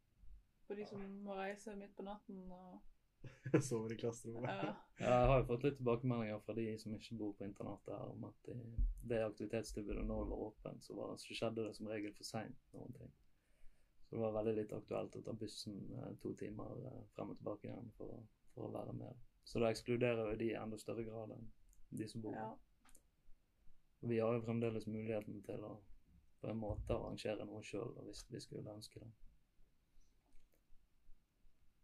For 0.68 0.76
de 0.76 0.88
som 0.92 1.06
må 1.24 1.38
reise 1.40 1.76
midt 1.80 1.96
på 1.96 2.04
natten 2.08 2.52
og 2.52 2.82
Sover 3.68 3.96
i 3.96 3.98
klasserommet. 4.00 4.52
ja. 4.52 4.76
Ja, 5.00 5.08
jeg 5.08 5.32
har 5.32 5.42
jo 5.42 5.48
fått 5.48 5.66
litt 5.68 5.80
tilbakemeldinger 5.80 6.44
fra 6.44 6.56
de 6.60 6.68
som 6.84 6.94
ikke 6.96 7.18
bor 7.20 7.34
på 7.40 7.48
internatet 7.48 7.96
her, 7.96 8.12
om 8.12 8.28
at 8.28 8.46
det, 8.48 8.60
det 9.12 9.24
aktivitetstilbudet 9.24 10.06
når 10.08 10.30
var 10.30 10.46
åpent, 10.50 10.84
så, 10.84 10.96
var, 11.00 11.16
så 11.20 11.36
skjedde 11.36 11.66
det 11.66 11.74
som 11.80 11.88
regel 11.92 12.16
for 12.16 12.28
seint 12.28 12.76
noen 12.76 12.96
ting. 13.00 13.12
Så 14.06 14.16
det 14.16 14.22
var 14.24 14.36
veldig 14.40 14.56
litt 14.58 14.76
aktuelt 14.76 15.16
å 15.16 15.24
ta 15.24 15.36
bussen 15.38 15.80
eh, 15.96 16.14
to 16.24 16.32
timer 16.40 16.80
eh, 16.92 17.02
frem 17.16 17.34
og 17.34 17.40
tilbake 17.40 17.70
igjen 17.70 17.92
for, 17.98 18.24
for 18.54 18.68
å 18.68 18.74
være 18.74 18.96
med. 18.98 19.29
Så 19.50 19.60
da 19.60 19.72
ekskluderer 19.74 20.28
jo 20.30 20.36
de 20.38 20.52
i 20.52 20.58
enda 20.58 20.78
større 20.78 21.04
grad 21.08 21.32
enn 21.34 21.48
de 21.98 22.08
som 22.08 22.22
bor 22.22 22.36
her. 22.38 22.52
Og 24.02 24.10
Vi 24.10 24.20
har 24.22 24.36
jo 24.36 24.44
fremdeles 24.46 24.86
muligheten 24.88 25.42
til 25.48 25.64
å 25.66 25.72
på 26.40 26.52
en 26.52 26.60
måte 26.62 26.94
arrangere 26.94 27.48
noe 27.50 27.64
sjøl 27.66 27.96
hvis 28.06 28.22
vi 28.30 28.40
skulle 28.40 28.76
ønske 28.78 29.02
det. 29.02 29.10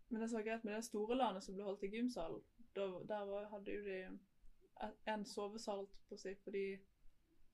Men 0.09 0.21
det 0.21 0.29
som 0.29 0.37
var 0.37 0.45
greit 0.45 0.63
med 0.63 0.75
det 0.75 0.85
store 0.85 1.17
landet 1.17 1.43
som 1.43 1.57
ble 1.57 1.65
holdt 1.65 1.83
i 1.83 1.91
gymsalen, 1.95 2.43
der 2.75 3.25
var, 3.31 3.49
hadde 3.49 3.73
jo 3.73 3.81
de 3.87 3.97
en 5.15 5.25
sovesal 5.25 5.87
på 6.07 6.15
å 6.15 6.35
for 6.43 6.51
de 6.51 6.65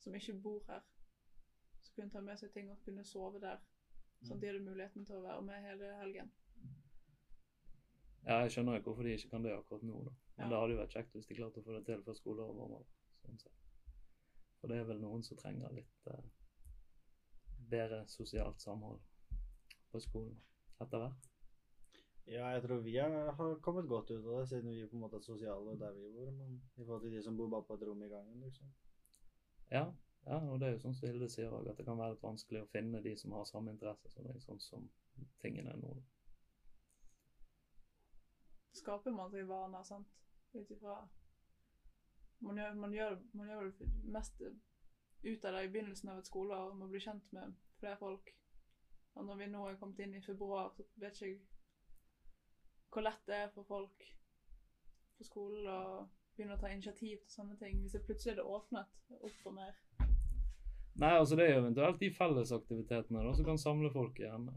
som 0.03 0.15
ikke 0.15 0.37
bor 0.43 0.61
her. 0.67 0.83
Som 1.81 1.95
kunne 1.95 2.11
ta 2.11 2.21
med 2.21 2.37
seg 2.43 2.51
ting 2.51 2.69
og 2.71 2.83
kunne 2.83 3.07
sove 3.07 3.39
der. 3.39 3.63
Sånn 4.21 4.35
at 4.37 4.43
de 4.43 4.51
hadde 4.51 4.67
muligheten 4.67 5.07
til 5.07 5.17
å 5.17 5.25
være 5.25 5.41
med 5.47 5.63
hele 5.65 5.95
helgen. 6.03 6.35
Ja, 8.25 8.41
jeg 8.43 8.51
skjønner 8.53 8.77
jo 8.77 8.83
hvorfor 8.85 9.03
de 9.07 9.15
ikke 9.17 9.29
kan 9.31 9.43
det 9.45 9.53
akkurat 9.55 9.83
nå, 9.83 10.03
da. 10.05 10.11
Men 10.37 10.45
Ja. 10.45 10.49
det 10.49 10.59
hadde 10.59 10.73
jo 10.75 10.81
vært 10.81 10.93
kjekt 10.97 11.15
hvis 11.15 11.27
de 11.27 11.35
klarte 11.35 11.61
å 11.61 11.65
få 11.65 11.73
det 11.77 11.85
til 11.85 12.03
før 12.05 12.17
skoleåret 12.19 12.55
var 12.57 12.75
over. 12.77 12.85
Sånn 13.25 13.39
sett. 13.41 13.57
For 14.61 14.67
det 14.69 14.77
er 14.77 14.83
vel 14.85 15.01
noen 15.01 15.23
som 15.25 15.37
trenger 15.37 15.73
litt 15.73 16.07
eh, 16.07 16.29
bedre 17.71 18.03
sosialt 18.07 18.61
samhold 18.61 18.99
på 19.91 20.01
skolen 20.03 20.37
etter 20.81 21.01
hvert. 21.01 21.27
Ja, 22.29 22.51
jeg 22.53 22.61
tror 22.63 22.83
vi 22.85 22.93
er, 23.01 23.31
har 23.37 23.55
kommet 23.65 23.87
godt 23.89 24.11
ut 24.11 24.21
av 24.25 24.39
det, 24.39 24.47
siden 24.51 24.69
vi 24.69 24.85
på 24.87 24.95
en 24.95 25.01
måte 25.01 25.17
er 25.17 25.25
sosiale 25.25 25.73
der 25.79 25.91
vi 25.97 26.11
bor. 26.13 26.29
Men 26.31 26.61
i 26.77 26.85
forhold 26.85 27.01
til 27.01 27.11
de 27.17 27.23
som 27.25 27.37
bor 27.37 27.49
bare 27.49 27.65
på 27.67 27.73
et 27.73 27.87
rom 27.87 28.03
i 28.05 28.07
gangen, 28.11 28.39
liksom. 28.45 28.69
Ja, 29.71 29.87
ja, 30.25 30.37
og 30.37 30.59
det 30.59 30.67
er 30.67 30.73
jo 30.75 30.83
sånn 30.83 30.93
som 30.95 31.09
Hilde 31.09 31.27
sier 31.33 31.49
òg, 31.49 31.67
at 31.71 31.77
det 31.77 31.85
kan 31.87 31.97
være 31.97 32.13
litt 32.13 32.23
vanskelig 32.23 32.61
å 32.61 32.69
finne 32.69 33.01
de 33.01 33.15
som 33.17 33.33
har 33.33 33.45
samme 33.49 33.73
interesse 33.73 34.11
som 34.13 34.27
deg, 34.27 34.37
sånn 34.43 34.59
som 34.61 34.89
tingene 35.41 35.73
er 35.73 35.79
nå. 35.81 35.95
Skaper 38.77 39.11
man 39.15 39.31
seg 39.31 39.47
vaner, 39.49 39.83
sant? 39.83 40.07
Ut 40.53 40.71
ifra 40.71 41.01
man 42.41 42.55
man, 42.55 42.79
man 42.79 43.49
gjør 43.49 43.69
det 43.79 43.87
mest 44.03 44.41
ut 44.41 45.45
av 45.45 45.53
det 45.53 45.63
i 45.63 45.71
begynnelsen 45.71 46.09
av 46.09 46.19
et 46.19 46.29
skoleår, 46.29 46.73
Man 46.73 46.89
blir 46.89 46.99
bli 46.99 47.05
kjent 47.05 47.33
med 47.33 47.53
flere 47.79 47.97
folk. 47.97 48.31
Og 49.13 49.25
når 49.25 49.35
vi 49.35 49.47
nå 49.47 49.67
er 49.67 49.77
kommet 49.77 49.99
inn 49.99 50.15
i 50.15 50.21
februar, 50.25 50.71
så 50.73 50.83
vet 50.95 51.15
ikke 51.15 51.27
jeg 51.27 51.41
hvor 52.91 53.05
lett 53.05 53.27
det 53.27 53.35
er 53.35 53.51
for 53.53 53.63
folk 53.63 54.07
på 55.17 55.23
skolen 55.23 55.67
å 55.69 55.81
begynne 56.35 56.57
å 56.57 56.59
ta 56.59 56.71
initiativ 56.71 57.21
til 57.21 57.35
sånne 57.35 57.55
ting, 57.59 57.77
hvis 57.81 57.93
det 57.95 58.01
plutselig 58.07 58.33
er 58.33 58.41
det 58.41 58.47
åpnet 58.55 59.15
opp 59.19 59.37
for 59.43 59.55
mer. 59.55 59.77
Nei, 60.99 61.13
altså 61.15 61.37
det 61.39 61.45
er 61.47 61.61
eventuelt 61.61 62.01
de 62.01 62.09
fellesaktivitetene 62.11 63.23
da, 63.23 63.31
som 63.37 63.47
kan 63.47 63.61
samle 63.61 63.91
folk 63.93 64.19
igjen. 64.19 64.49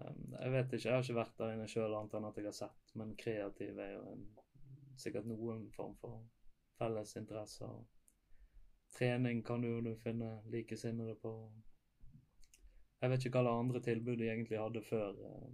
Um, 0.00 0.34
jeg 0.40 0.52
vet 0.52 0.72
ikke, 0.72 0.88
jeg 0.88 0.94
har 0.94 1.04
ikke 1.04 1.18
vært 1.18 1.40
der 1.40 1.54
inne 1.54 1.68
sjøl 1.68 1.94
annet 1.96 2.14
enn 2.16 2.28
at 2.28 2.38
jeg 2.38 2.48
har 2.48 2.56
sett, 2.56 2.92
men 2.96 3.16
kreativ 3.20 3.80
er 3.80 3.94
jo 3.96 4.04
en, 4.14 4.26
sikkert 5.00 5.28
noen 5.28 5.66
form 5.74 5.96
for 6.00 6.22
felles 6.78 7.16
interesser. 7.20 7.74
Trening 8.90 9.42
kan 9.46 9.62
du 9.62 9.68
jo 9.70 9.94
finne 10.02 10.30
likesinnede 10.52 11.14
på. 11.22 11.34
Jeg 13.00 13.12
vet 13.12 13.26
ikke 13.26 13.40
hva 13.40 13.46
det 13.46 13.58
andre 13.62 13.82
tilbud 13.84 14.18
de 14.20 14.28
egentlig 14.28 14.60
hadde 14.60 14.82
før, 14.84 15.20
uh, 15.20 15.52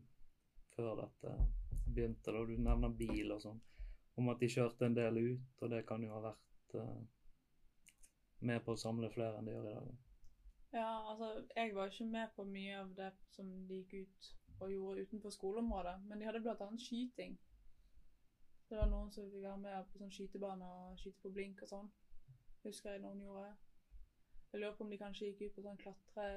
før 0.77 1.03
dette 1.03 1.35
begynte. 1.87 2.33
da, 2.33 2.45
Du 2.45 2.57
nevner 2.57 2.97
bil 3.03 3.35
og 3.35 3.43
sånn. 3.43 3.61
Om 4.17 4.33
at 4.33 4.41
de 4.41 4.49
kjørte 4.51 4.89
en 4.89 4.97
del 4.97 5.21
ut, 5.21 5.63
og 5.63 5.71
det 5.75 5.85
kan 5.87 6.03
jo 6.03 6.15
ha 6.15 6.23
vært 6.31 6.79
uh, 6.81 6.99
med 8.47 8.65
på 8.65 8.75
å 8.75 8.81
samle 8.81 9.11
flere 9.13 9.39
enn 9.39 9.49
de 9.49 9.55
gjør 9.57 9.71
i 9.71 9.77
dag. 9.77 10.06
Ja, 10.75 11.11
altså, 11.11 11.47
jeg 11.57 11.75
var 11.75 11.91
ikke 11.91 12.09
med 12.11 12.33
på 12.37 12.45
mye 12.45 12.81
av 12.81 12.95
det 12.97 13.13
som 13.37 13.51
de 13.69 13.83
gikk 13.83 13.95
ut 14.07 14.33
og 14.61 14.73
gjorde 14.73 15.05
utenfor 15.07 15.31
skoleområdet, 15.31 15.99
men 16.09 16.21
de 16.21 16.27
hadde 16.27 16.57
annet 16.57 16.83
skyting. 16.83 17.37
Det 18.69 18.79
var 18.79 18.89
noen 18.91 19.13
som 19.15 19.29
fikk 19.31 19.45
være 19.45 19.63
med 19.63 19.91
på 19.93 20.01
sånn 20.01 20.15
skytebane 20.15 20.69
og 20.79 20.99
skyte 20.99 21.23
på 21.23 21.31
blink 21.35 21.61
og 21.63 21.71
sånn. 21.71 21.91
Husker 22.65 22.97
jeg 22.97 23.03
noen 23.05 23.21
gjorde. 23.23 23.53
Jeg 24.53 24.63
lurer 24.63 24.75
på 24.79 24.87
om 24.87 24.91
de 24.91 24.99
kanskje 24.99 25.29
gikk 25.29 25.45
ut 25.45 25.59
på 25.59 25.67
sånn 25.69 25.79
klatre... 25.83 26.31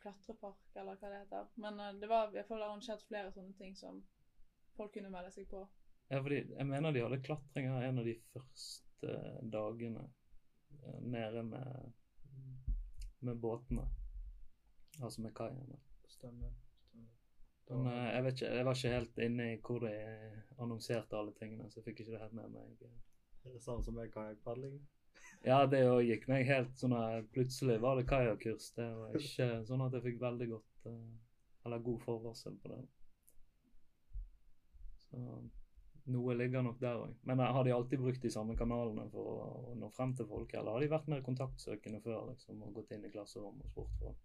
Klatrepark, 0.00 0.62
eller 0.80 0.96
hva 0.96 1.10
det 1.12 1.18
heter. 1.20 1.48
Men 1.60 1.76
uh, 1.76 1.90
det 2.00 2.08
var 2.08 2.30
i 2.30 2.38
hvert 2.38 2.48
fall 2.48 2.62
arrangert 2.64 3.02
flere 3.04 3.32
sånne 3.34 3.52
ting 3.58 3.74
som 3.76 4.00
folk 4.78 4.94
kunne 4.96 5.10
melde 5.12 5.30
seg 5.34 5.46
på. 5.50 5.60
Ja, 6.08 6.22
fordi 6.24 6.38
jeg 6.40 6.66
mener 6.66 6.94
de 6.94 7.02
hadde 7.04 7.20
klatring 7.20 7.68
her 7.68 7.84
en 7.84 8.00
av 8.00 8.08
de 8.08 8.14
første 8.32 9.12
dagene 9.52 10.06
nede 11.00 11.42
med, 11.42 11.92
med 13.20 13.36
båtene. 13.36 13.88
Altså 15.02 15.22
med 15.22 15.34
kaiene. 15.34 15.78
Stemmer. 16.08 16.50
Stemmer. 16.82 17.14
Men 17.68 17.92
eh, 17.92 18.14
jeg 18.14 18.24
vet 18.24 18.38
ikke, 18.38 18.52
jeg 18.56 18.66
var 18.66 18.78
ikke 18.78 18.94
helt 18.96 19.18
inne 19.18 19.48
i 19.52 19.58
hvor 19.64 19.84
de 19.84 19.94
annonserte 20.58 21.16
alle 21.16 21.34
tingene, 21.38 21.70
så 21.70 21.80
jeg 21.80 21.88
fikk 21.90 22.00
ikke 22.04 22.14
det 22.14 22.22
helt 22.22 22.38
med 22.38 22.54
meg. 22.54 22.86
Er 23.44 23.52
det 23.52 23.62
samme 23.62 23.84
som 23.84 23.94
med 23.94 24.12
kajakkpadling? 24.12 24.78
Ja, 25.46 25.62
det 25.70 25.84
gikk 26.08 26.26
meg 26.30 26.48
helt 26.48 26.74
sånn 26.80 26.96
at 26.96 27.28
plutselig 27.34 27.78
var 27.82 27.98
det 27.98 28.08
kajakkurs. 28.10 28.72
Det 28.76 28.86
var 28.96 29.18
ikke 29.18 29.48
sånn 29.68 29.84
at 29.84 29.94
jeg 29.94 30.06
fikk 30.08 30.22
veldig 30.22 30.48
godt 30.54 30.88
eh, 30.90 31.10
eller 31.66 31.84
god 31.84 32.02
forvarsel 32.02 32.56
på 32.62 32.72
det. 32.72 32.80
Så 35.08 35.20
noe 36.12 36.36
ligger 36.38 36.64
nok 36.64 36.78
der 36.82 37.02
òg. 37.02 37.14
Men 37.28 37.42
eh, 37.42 37.52
har 37.56 37.66
de 37.66 37.74
alltid 37.74 38.02
brukt 38.02 38.22
de 38.22 38.32
samme 38.32 38.56
kanalene 38.58 39.08
for 39.12 39.32
å, 39.34 39.50
å 39.72 39.76
nå 39.78 39.90
frem 39.96 40.14
til 40.18 40.28
folk, 40.30 40.54
eller 40.54 40.76
har 40.76 40.84
de 40.84 40.90
vært 40.92 41.10
mer 41.12 41.24
kontaktsøkende 41.26 42.00
før 42.04 42.30
liksom, 42.32 42.62
og 42.64 42.80
gått 42.80 42.96
inn 42.96 43.06
i 43.06 43.12
klasserom 43.12 43.60
og 43.60 43.70
spurt 43.72 44.00
folk? 44.02 44.24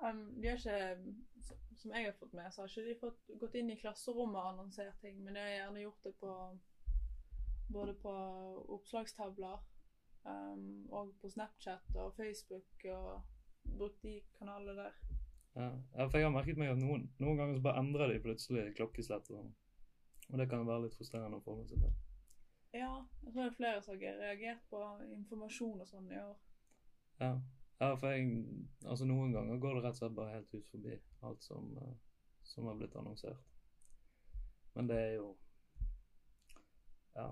Um, 0.00 0.22
de 0.40 0.48
har 0.48 0.56
ikke, 0.56 1.56
som 1.76 1.92
jeg 1.92 2.06
har 2.08 2.16
fått 2.16 2.36
med, 2.36 2.48
så 2.52 2.62
har 2.62 2.72
ikke 2.72 2.86
de 2.86 3.00
fått 3.02 3.32
gått 3.42 3.58
inn 3.60 3.72
i 3.72 3.78
klasserommet 3.80 4.40
og 4.40 4.52
annonsert 4.54 4.96
ting, 5.04 5.18
men 5.24 5.36
de 5.36 5.44
har 5.44 5.56
gjerne 5.58 5.84
gjort 5.84 6.06
det 6.08 6.14
på 6.22 6.36
både 7.70 7.94
på 8.02 8.12
oppslagstavler 8.76 9.60
um, 10.24 10.64
og 10.90 11.12
på 11.20 11.30
Snapchat 11.30 12.00
og 12.00 12.16
Facebook 12.16 12.88
og 12.90 13.76
brukt 13.76 14.02
de 14.02 14.16
kanalene 14.38 14.74
der. 14.80 14.96
Ja, 15.54 15.68
ja, 15.96 16.06
for 16.06 16.18
jeg 16.18 16.26
har 16.28 16.34
merket 16.34 16.58
meg 16.58 16.72
at 16.72 16.80
noen, 16.80 17.08
noen 17.20 17.38
ganger 17.38 17.58
så 17.58 17.64
bare 17.64 17.82
endrer 17.82 18.12
de 18.12 18.22
plutselig 18.22 18.70
klokkeslett. 18.78 19.30
Og, 19.34 19.42
sånn. 19.42 19.54
Og 20.32 20.38
det 20.38 20.48
kan 20.50 20.66
være 20.66 20.86
litt 20.86 20.96
frustrerende 20.98 21.40
å 21.40 21.44
forholde 21.44 21.68
seg 21.70 21.82
til. 21.84 21.96
Ja, 22.72 22.92
jeg 23.24 23.32
tror 23.32 23.42
det 23.42 23.48
er 23.50 23.56
flere 23.56 23.82
som 23.82 23.96
har 23.96 24.20
reagert 24.20 24.62
på 24.70 24.82
informasjon 25.16 25.82
og 25.82 25.88
sånn 25.90 26.10
i 26.12 26.20
år. 26.22 26.36
Ja. 27.20 27.32
ja, 27.80 27.88
for 27.98 28.14
jeg 28.14 28.28
Altså, 28.86 29.04
noen 29.04 29.34
ganger 29.34 29.58
går 29.60 29.74
det 29.76 29.84
rett 29.84 29.98
og 29.98 30.00
slett 30.00 30.16
bare 30.16 30.36
helt 30.36 30.54
ut 30.54 30.70
forbi 30.70 30.94
alt 31.26 31.42
som, 31.44 31.72
eh, 31.82 31.96
som 32.46 32.70
har 32.70 32.78
blitt 32.78 32.96
annonsert. 32.96 33.42
Men 34.74 34.88
det 34.88 34.96
er 34.96 35.14
jo 35.18 35.36
Ja. 37.16 37.30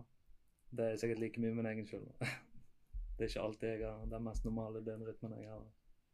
Det 0.71 0.85
er 0.85 0.97
sikkert 0.97 1.19
like 1.19 1.41
mye 1.41 1.55
min 1.55 1.67
egen 1.67 1.87
skyld. 1.87 2.11
Det 3.19 3.25
er 3.25 3.31
ikke 3.31 3.43
alltid 3.43 3.69
jeg 3.69 3.91
har 3.91 4.07
den 4.07 4.23
mest 4.23 4.45
normale 4.45 4.85
døgnrytmen 4.85 5.33
jeg 5.41 5.49
har. 5.51 5.65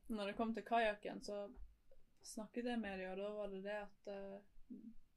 Når 0.08 0.26
det 0.26 0.36
kom 0.36 0.54
til 0.54 0.64
kajakken, 0.64 1.24
så 1.24 1.50
snakket 2.22 2.64
jeg 2.64 2.80
med 2.80 2.98
dem, 2.98 3.10
og 3.10 3.16
da 3.16 3.30
var 3.36 3.50
det 3.52 3.64
det 3.64 3.74
at 3.80 4.08
uh, 4.08 4.40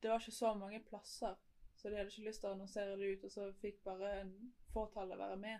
det 0.01 0.09
var 0.11 0.19
ikke 0.19 0.31
så 0.31 0.53
mange 0.53 0.81
plasser. 0.89 1.35
Så 1.77 1.89
de 1.89 1.97
hadde 1.99 2.09
ikke 2.09 2.25
lyst 2.27 2.41
til 2.41 2.49
å 2.49 2.53
annonsere 2.55 2.95
det 2.97 3.11
ut, 3.13 3.25
og 3.27 3.31
så 3.31 3.47
fikk 3.61 3.83
bare 3.85 4.11
en 4.23 4.31
fåtallet 4.73 5.19
være 5.19 5.37
med. 5.41 5.59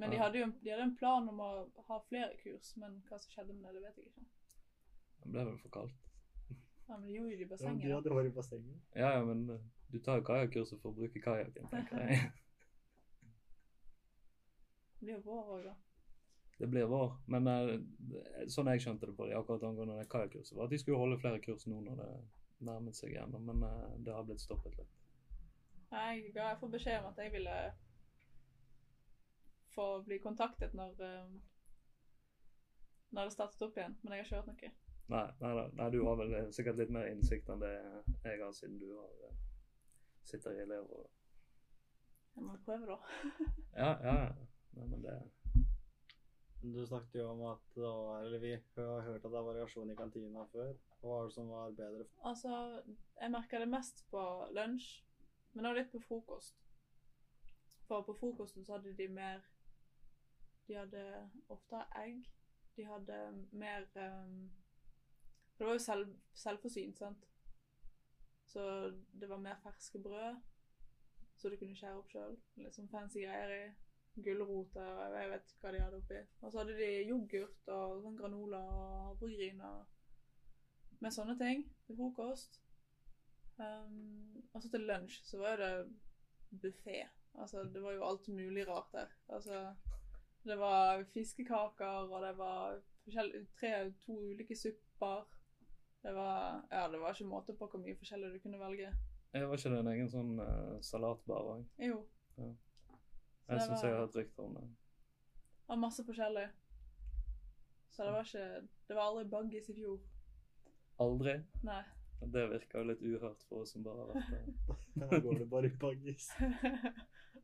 Men 0.00 0.10
de 0.14 0.18
hadde 0.22 0.38
jo 0.38 0.44
en, 0.46 0.52
de 0.62 0.70
hadde 0.72 0.84
en 0.86 0.94
plan 0.96 1.26
om 1.28 1.40
å 1.42 1.48
ha 1.88 1.98
flere 2.08 2.36
kurs, 2.40 2.70
men 2.80 3.00
hva 3.08 3.18
som 3.20 3.34
skjedde 3.34 3.56
med 3.58 3.74
det, 3.74 3.80
det 3.80 3.82
vet 3.88 3.98
jeg 4.00 4.06
ikke. 4.12 4.24
Det 5.22 5.32
ble 5.34 5.44
vel 5.50 5.58
for 5.62 5.74
kaldt. 5.74 5.98
Ja, 6.88 6.96
Men 6.96 7.06
de 7.08 7.16
gjorde 7.16 7.32
jo 7.32 7.36
det 7.36 7.42
i 7.42 7.46
Ja, 7.46 7.50
bassenget. 7.52 7.82
de 7.82 7.88
da. 7.90 7.94
hadde 7.98 8.14
vært 8.16 8.30
i 8.30 8.36
bassenget. 8.38 8.80
Ja, 9.02 9.10
ja, 9.16 9.24
men 9.26 9.42
eh, 9.50 9.66
du 9.92 9.98
tar 10.02 10.18
jo 10.20 10.24
kajakkurset 10.30 10.80
for 10.82 10.90
å 10.90 10.96
bruke 10.96 11.22
kajakken, 11.26 11.68
tenker 11.74 12.02
jeg. 12.06 12.22
Det 15.02 15.06
blir 15.06 15.16
jo 15.16 15.22
vår 15.26 15.48
òg, 15.56 15.62
da. 15.66 15.74
Det 16.62 16.68
blir 16.70 16.86
vår. 16.90 17.14
Men 17.34 17.48
eh, 17.50 18.46
sånn 18.52 18.68
jeg 18.70 18.82
skjønte 18.84 19.08
det 19.10 19.16
på 19.18 19.26
de 19.26 19.34
akkurat 19.34 19.64
angående 19.66 19.96
det 19.98 20.08
kajakkurset, 20.12 20.54
var 20.56 20.68
at 20.68 20.74
de 20.74 20.78
skulle 20.78 21.00
holde 21.00 21.18
flere 21.18 21.40
kurs 21.42 21.66
nå 21.66 21.80
når 21.82 21.96
det 22.02 22.10
nærmet 22.68 22.94
seg 22.98 23.14
igjen. 23.16 23.34
Men 23.48 23.64
eh, 23.66 23.88
det 24.06 24.14
har 24.14 24.26
blitt 24.28 24.42
stoppet 24.44 24.76
litt. 24.78 24.92
Jeg 25.92 26.32
ga 26.34 26.50
jeg 26.50 26.60
får 26.60 26.70
beskjed 26.72 27.00
om 27.00 27.10
at 27.12 27.18
jeg 27.20 27.32
ville 27.32 27.56
få 29.72 29.86
bli 30.06 30.18
kontaktet 30.20 30.74
når 30.76 31.00
um, 31.00 31.40
når 33.12 33.28
det 33.28 33.32
startet 33.34 33.64
opp 33.66 33.76
igjen, 33.76 33.96
men 34.02 34.14
jeg 34.14 34.22
har 34.22 34.26
ikke 34.26 34.38
hørt 34.40 34.52
noe. 34.52 34.70
Nei, 35.12 35.26
nei, 35.42 35.64
nei, 35.76 35.88
du 35.92 35.98
har 36.06 36.16
vel 36.16 36.30
eh, 36.38 36.46
sikkert 36.56 36.78
litt 36.80 36.92
mer 36.94 37.10
innsikt 37.10 37.50
enn 37.52 37.60
det 37.60 37.72
jeg 37.74 38.38
har, 38.40 38.54
siden 38.56 38.78
du 38.80 38.86
har 38.94 39.26
eh, 39.26 39.34
sitter 40.24 40.56
i 40.56 40.62
elevrådet. 40.62 41.10
Jeg 42.32 42.46
må 42.46 42.56
prøve, 42.64 42.94
da. 42.94 42.96
Ja, 43.82 43.90
ja. 44.06 44.16
ja. 44.24 44.48
Nei, 44.72 44.86
men 44.88 45.02
det 45.04 45.18
Du 46.62 46.78
snakket 46.86 47.18
jo 47.18 47.26
om 47.34 47.42
at 47.50 47.76
var, 47.76 48.22
eller 48.22 48.40
vi 48.40 48.54
har 48.54 49.04
hørt 49.04 49.24
at 49.26 49.28
det 49.28 49.40
er 49.40 49.48
variasjon 49.50 49.92
i 49.92 49.96
kantina 49.98 50.46
før. 50.54 50.72
Hva 51.02 51.16
var 51.16 51.28
det 51.28 51.34
som 51.34 51.50
var 51.52 51.74
bedre? 51.76 52.06
Altså, 52.30 52.60
jeg 53.20 53.34
merka 53.34 53.60
det 53.60 53.68
mest 53.68 54.04
på 54.14 54.22
lunsj, 54.56 55.02
men 55.52 55.66
også 55.66 55.78
litt 55.80 55.92
på 55.92 56.00
frokost. 56.06 56.56
For 57.88 58.02
på 58.06 58.14
frokosten 58.20 58.64
så 58.64 58.76
hadde 58.76 58.96
de 58.96 59.08
mer 59.08 59.40
De 60.68 60.74
hadde 60.78 61.30
ofte 61.48 61.80
egg. 61.98 62.22
De 62.76 62.84
hadde 62.86 63.48
mer 63.50 63.82
um, 63.96 64.52
For 65.52 65.64
det 65.64 65.66
var 65.66 65.72
jo 65.72 65.78
selv, 65.78 66.14
selvforsynt, 66.34 66.98
sant? 66.98 67.26
Så 68.46 68.62
det 69.20 69.28
var 69.28 69.36
mer 69.36 69.56
ferske 69.62 69.98
brød, 69.98 70.36
så 71.36 71.48
du 71.48 71.56
kunne 71.56 71.76
skjære 71.76 71.98
opp 71.98 72.10
sjøl. 72.12 72.34
Litt 72.60 72.76
sånn 72.76 72.90
fancy 72.92 73.24
greier 73.24 73.54
i. 73.56 73.62
Gulroter 74.24 74.90
og 75.06 75.14
jeg 75.16 75.30
vet 75.30 75.54
hva 75.60 75.70
de 75.72 75.80
hadde 75.80 76.00
oppi. 76.02 76.18
Og 76.40 76.52
så 76.52 76.60
hadde 76.60 76.74
de 76.76 76.90
yoghurt 77.08 77.70
og 77.72 78.02
sånn 78.04 78.18
granola 78.18 78.60
og 78.68 78.90
havregryn 79.06 79.62
og 79.64 81.00
med 81.00 81.14
sånne 81.16 81.36
ting 81.40 81.64
til 81.86 81.96
frokost. 81.96 82.60
Um, 83.58 84.44
og 84.52 84.62
så 84.62 84.70
til 84.70 84.86
lunsj 84.88 85.20
så 85.24 85.38
var 85.38 85.56
det 85.60 85.72
buffé. 86.62 87.02
Altså, 87.34 87.64
det 87.64 87.82
var 87.82 87.92
jo 87.92 88.04
alt 88.04 88.28
mulig 88.28 88.68
rart 88.68 88.92
der. 88.92 89.12
Altså, 89.28 89.74
det 90.44 90.58
var 90.58 91.04
fiskekaker, 91.04 91.86
og 91.86 92.26
det 92.26 92.38
var 92.38 92.80
tre, 93.60 93.92
to 94.06 94.12
ulike 94.12 94.56
supper. 94.56 95.28
Det 96.02 96.14
var 96.14 96.66
Ja, 96.70 96.88
det 96.88 97.00
var 97.00 97.14
ikke 97.14 97.24
måte 97.24 97.54
på 97.54 97.66
hvor 97.66 97.78
mye 97.78 97.96
forskjellig 97.96 98.34
du 98.34 98.38
kunne 98.38 98.58
velge. 98.58 98.92
Jeg 99.32 99.48
var 99.48 99.56
ikke 99.56 99.70
det 99.70 99.78
en 99.80 99.92
egen 99.94 100.10
sånn 100.10 100.32
uh, 100.40 100.80
salatbar 100.84 101.54
òg? 101.54 101.62
Jo. 101.80 102.02
Ja. 102.36 102.50
Jeg 103.48 103.62
syns 103.62 103.82
jeg 103.82 103.92
har 103.92 104.02
hørt 104.02 104.16
rykter 104.16 104.42
om 104.44 104.56
det. 104.56 104.66
Det 104.66 105.68
var 105.68 105.80
masse 105.80 106.04
forskjellig. 106.04 106.48
Så 107.92 108.04
det 108.04 108.12
var 108.12 108.24
ikke 108.24 108.68
Det 108.88 108.96
var 108.96 109.02
aldri 109.02 109.24
baggis 109.30 109.68
i 109.68 109.74
fjor. 109.74 110.00
Aldri. 111.00 111.38
Nei. 111.64 111.82
Det 112.30 112.44
virker 112.50 112.84
litt 112.86 113.00
uhørt 113.02 113.42
for 113.48 113.62
oss 113.64 113.72
som 113.74 113.82
bare 113.82 114.04
har 114.04 114.12
vært 114.14 114.30
der. 114.30 114.76
Da 115.02 115.18
går 115.24 115.38
det 115.40 115.48
bare 115.50 115.66
i 115.70 115.76
baggis. 115.86 116.30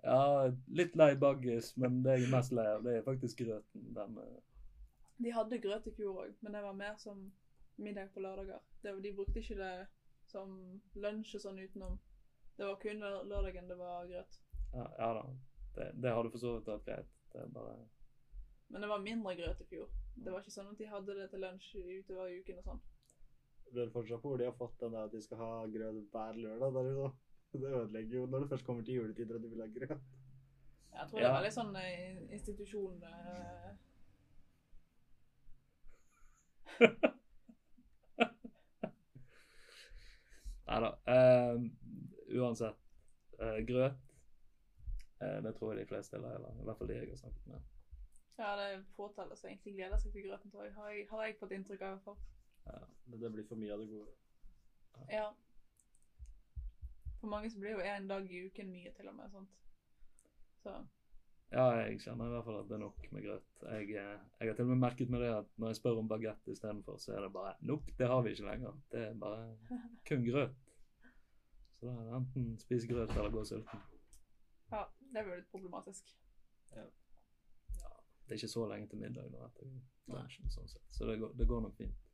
Ja, 0.02 0.46
litt 0.70 0.94
lei 0.96 1.14
baggis, 1.18 1.72
men 1.76 2.02
det 2.04 2.12
jeg 2.20 2.28
er 2.28 2.30
mest 2.36 2.52
lei 2.54 2.66
av, 2.70 2.84
det 2.86 2.92
er 3.00 3.02
faktisk 3.02 3.40
grøten. 3.42 3.88
Den, 3.96 4.18
eh, 4.22 4.36
De 5.18 5.32
hadde 5.34 5.58
grøt 5.58 5.88
i 5.90 5.94
fjor 5.96 6.20
òg, 6.22 6.36
men 6.40 6.54
det 6.54 6.60
var 6.62 6.76
mer 6.78 6.94
som 7.02 7.24
middag 7.82 8.12
på 8.14 8.22
lørdager. 8.22 8.60
Det, 8.82 8.92
var- 8.94 9.00
de 9.02 9.12
brukte 9.16 9.40
ikke 9.42 9.56
det 9.58 9.72
som 10.30 10.54
lunsj 10.94 11.34
og 11.34 11.42
sånn 11.42 11.58
utenom. 11.58 11.98
Det 12.58 12.66
var 12.68 12.78
kun 12.82 13.02
lørdagen 13.02 13.68
det 13.68 13.78
var 13.78 14.06
grøt. 14.06 14.38
ja, 14.74 14.86
ja 14.98 15.10
da, 15.18 15.24
det, 15.74 15.90
det 16.02 16.14
hadde 16.14 16.30
for 16.30 16.38
så 16.44 16.54
vidt 16.56 16.70
vært 16.70 16.86
greit. 16.86 17.10
Det 17.34 17.42
er 17.42 17.48
bare 17.58 17.74
Men 18.70 18.82
det 18.82 18.88
var 18.94 19.02
mindre 19.02 19.34
grøt 19.36 19.60
i 19.60 19.66
fjor. 19.72 19.90
Det 20.14 20.30
var 20.32 20.40
ikke 20.46 20.54
sånn 20.54 20.70
at 20.72 20.78
de 20.78 20.86
hadde 20.94 21.14
det 21.18 21.28
til 21.30 21.40
lunsj 21.42 21.74
utover 21.98 22.30
i 22.30 22.38
uken 22.40 22.58
og 22.62 22.64
sånn. 22.70 22.80
Lurer 23.72 23.90
fortsatt 23.92 24.22
på 24.22 24.30
hvor 24.32 24.40
de 24.40 24.46
har 24.48 24.56
fått 24.56 24.80
den 24.80 24.94
der 24.94 25.08
at 25.08 25.12
de 25.12 25.20
skal 25.22 25.40
ha 25.42 25.50
grøt 25.72 26.06
hver 26.12 26.38
lørdag. 26.44 27.10
Det 27.52 27.64
ødelegger 27.64 28.18
jo 28.18 28.26
når 28.26 28.38
det 28.44 28.48
først 28.48 28.64
kommer 28.66 28.84
til 28.84 28.94
juletider 28.94 29.34
og 29.34 29.42
de 29.42 29.48
vil 29.48 29.60
ha 29.64 29.68
grøt. 29.72 30.00
Jeg 30.92 31.08
tror 31.08 31.18
det 31.18 31.28
er 31.28 31.36
veldig 31.36 31.52
sånn 31.54 31.76
eh, 31.80 32.18
institusjon 32.36 33.02
eh, 33.08 33.70
Nei 40.68 40.80
da. 40.84 40.90
Uh, 41.08 41.56
uansett. 42.42 42.76
Uh, 43.40 43.58
grøt. 43.66 43.92
eh, 45.22 45.38
det 45.42 45.54
tror 45.56 45.72
jeg 45.72 45.80
de 45.80 45.86
fleste 45.88 46.16
er 46.16 46.34
eller 46.36 46.60
i 46.60 46.64
hvert 46.66 46.78
fall 46.78 46.88
de 46.90 46.94
jeg 46.98 47.08
har 47.08 47.16
snakket 47.16 47.46
med. 47.46 47.60
Ja, 48.38 48.50
det 48.58 48.66
er 48.72 48.82
fåtallet 48.96 49.38
som 49.38 49.48
egentlig 49.48 49.74
gleder 49.74 49.98
seg 49.98 50.12
til 50.12 50.26
grøten, 50.28 50.50
tror 50.50 50.64
jeg. 50.64 50.74
Har 50.74 50.90
jeg, 50.90 51.06
har 51.10 51.24
jeg 51.24 51.38
fått 51.40 51.54
inntrykk 51.56 51.80
av 51.82 51.88
i 51.88 51.90
hvert 51.96 52.04
fall. 52.04 52.18
Det, 53.08 53.20
det 53.20 53.30
blir 53.32 53.46
for 53.48 53.56
mye 53.60 53.72
av 53.72 53.80
det 53.82 53.88
gode. 53.88 54.14
Ja. 55.12 55.28
For 57.20 57.26
mange 57.32 57.50
så 57.50 57.58
blir 57.58 57.74
jo 57.76 57.80
en 57.82 58.08
dag 58.10 58.30
i 58.30 58.44
uken 58.46 58.70
mye, 58.70 58.92
til 58.96 59.08
og 59.10 59.14
med. 59.18 59.30
sånt. 59.32 59.50
Så 60.62 60.74
Ja, 61.50 61.64
jeg 61.80 62.00
kjenner 62.04 62.28
i 62.28 62.32
hvert 62.34 62.44
fall 62.44 62.58
at 62.60 62.66
det 62.68 62.74
er 62.76 62.82
nok 62.82 63.06
med 63.12 63.22
grøt. 63.24 63.46
Jeg, 63.62 63.86
eh, 63.96 64.18
jeg 64.40 64.48
har 64.50 64.54
til 64.58 64.66
og 64.66 64.72
med 64.74 64.82
merket 64.82 65.08
med 65.10 65.22
det 65.24 65.30
at 65.32 65.46
når 65.56 65.70
jeg 65.72 65.76
spør 65.78 66.00
om 66.02 66.08
bagett 66.08 66.48
istedenfor, 66.52 66.98
så 67.00 67.14
er 67.16 67.22
det 67.24 67.32
bare 67.32 67.54
Nope, 67.60 67.94
det 67.98 68.06
har 68.10 68.20
vi 68.22 68.34
ikke 68.34 68.44
lenger. 68.50 68.74
Det 68.92 69.04
er 69.06 69.14
bare 69.14 69.46
kun 70.08 70.26
grøt. 70.26 70.58
Så 71.78 71.86
da 71.86 71.94
er 71.94 72.04
det 72.04 72.16
enten 72.18 72.58
spise 72.60 72.88
grøt 72.90 73.10
eller 73.16 73.30
gå 73.30 73.44
sulten. 73.44 73.80
ja, 74.72 74.82
det 75.14 75.24
blir 75.24 75.36
litt 75.40 75.50
problematisk. 75.50 76.12
Ja, 76.76 76.84
Det 78.24 78.34
er 78.34 78.40
ikke 78.42 78.48
så 78.52 78.66
lenge 78.68 78.88
til 78.88 78.98
middag 79.00 79.30
nå 79.32 79.46
etter 79.46 79.72
lunsjen, 80.12 80.50
sånn 80.52 80.68
sett. 80.68 80.84
Så 80.92 81.06
det 81.08 81.16
går, 81.22 81.32
det 81.38 81.48
går 81.48 81.60
nok 81.64 81.76
fint. 81.80 82.07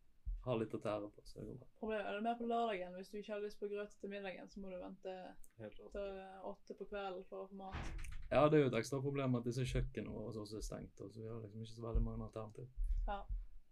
Har 0.44 0.58
litt 0.60 0.74
å 0.76 0.80
tære 0.82 1.08
på, 1.08 1.22
så 1.24 1.38
det 1.40 1.46
går 1.46 1.54
bra. 1.60 1.66
Problemet 1.80 2.08
er 2.08 2.16
det 2.18 2.24
mer 2.26 2.34
på 2.36 2.46
lørdagen. 2.48 2.96
Hvis 2.98 3.08
du 3.08 3.16
ikke 3.16 3.32
har 3.32 3.40
lyst 3.40 3.60
på 3.60 3.68
grøt 3.70 3.94
til 4.00 4.10
middagen, 4.12 4.50
så 4.52 4.60
må 4.60 4.72
du 4.72 4.76
vente 4.82 5.14
til 5.56 6.10
åtte 6.50 6.76
på 6.76 6.88
kvelden 6.90 7.24
for 7.30 7.44
å 7.44 7.48
få 7.48 7.56
mat. 7.62 8.10
Ja, 8.28 8.42
det 8.52 8.58
er 8.58 8.66
jo 8.66 8.72
et 8.72 8.76
ekstra 8.76 9.00
problem 9.00 9.38
at 9.38 9.46
disse 9.48 9.64
kjøkkenene 9.70 10.12
våre 10.12 10.42
også 10.42 10.58
er 10.60 10.66
stengt, 10.66 11.00
og 11.00 11.12
så 11.14 11.22
vi 11.22 11.30
har 11.30 11.40
liksom 11.40 11.64
ikke 11.64 11.78
så 11.78 11.86
veldig 11.86 12.02
mange 12.04 12.28
alternativ. 12.28 12.68
Ja. 13.08 13.18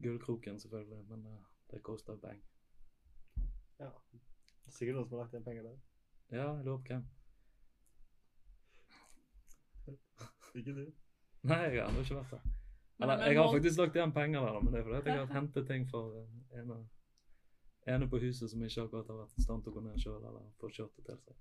Gullkroken 0.07 0.61
selvfølgelig, 0.65 1.03
men 1.11 1.27
uh, 1.27 1.51
det 1.73 1.83
koster 1.85 2.17
penger. 2.25 2.47
Ja. 3.83 3.91
Det 4.13 4.73
er 4.73 4.79
sikkert 4.79 4.97
noen 4.97 5.11
som 5.11 5.19
har 5.19 5.25
lagt 5.27 5.37
igjen 5.37 5.47
penger 5.51 5.69
der. 5.69 5.79
Ja, 6.33 6.49
jeg 6.57 6.65
lurer 6.65 6.81
på 6.81 6.89
hvem. 6.95 7.05
Ikke 10.55 10.73
du? 10.77 10.85
Nei, 11.43 11.63
jeg 11.67 11.81
har 11.83 11.89
ennå 11.91 12.01
ikke 12.05 12.21
vært 12.23 12.37
der. 12.39 12.62
Eller, 13.03 13.23
jeg 13.27 13.39
har 13.41 13.53
faktisk 13.53 13.79
lagt 13.79 13.97
igjen 13.97 14.13
penger 14.15 14.45
der, 14.47 14.59
men 14.61 14.73
det 14.73 14.81
er 14.81 14.85
fordi 14.89 15.11
jeg 15.11 15.19
har 15.19 15.33
hentet 15.39 15.67
ting 15.69 15.89
for 15.91 16.19
eh, 16.19 16.61
ene, 16.61 16.77
ene 17.95 18.09
på 18.11 18.21
huset 18.23 18.51
som 18.51 18.63
ikke 18.63 18.85
akkurat 18.87 19.11
har 19.11 19.23
vært 19.25 19.39
i 19.39 19.47
stand 19.47 19.65
til 19.65 19.73
å 19.73 19.79
gå 19.79 19.87
ned 19.87 19.99
sjøl, 20.03 20.21
eller 20.21 20.53
få 20.61 20.71
kjørt 20.71 21.01
det 21.01 21.07
til 21.09 21.19
seg. 21.25 21.41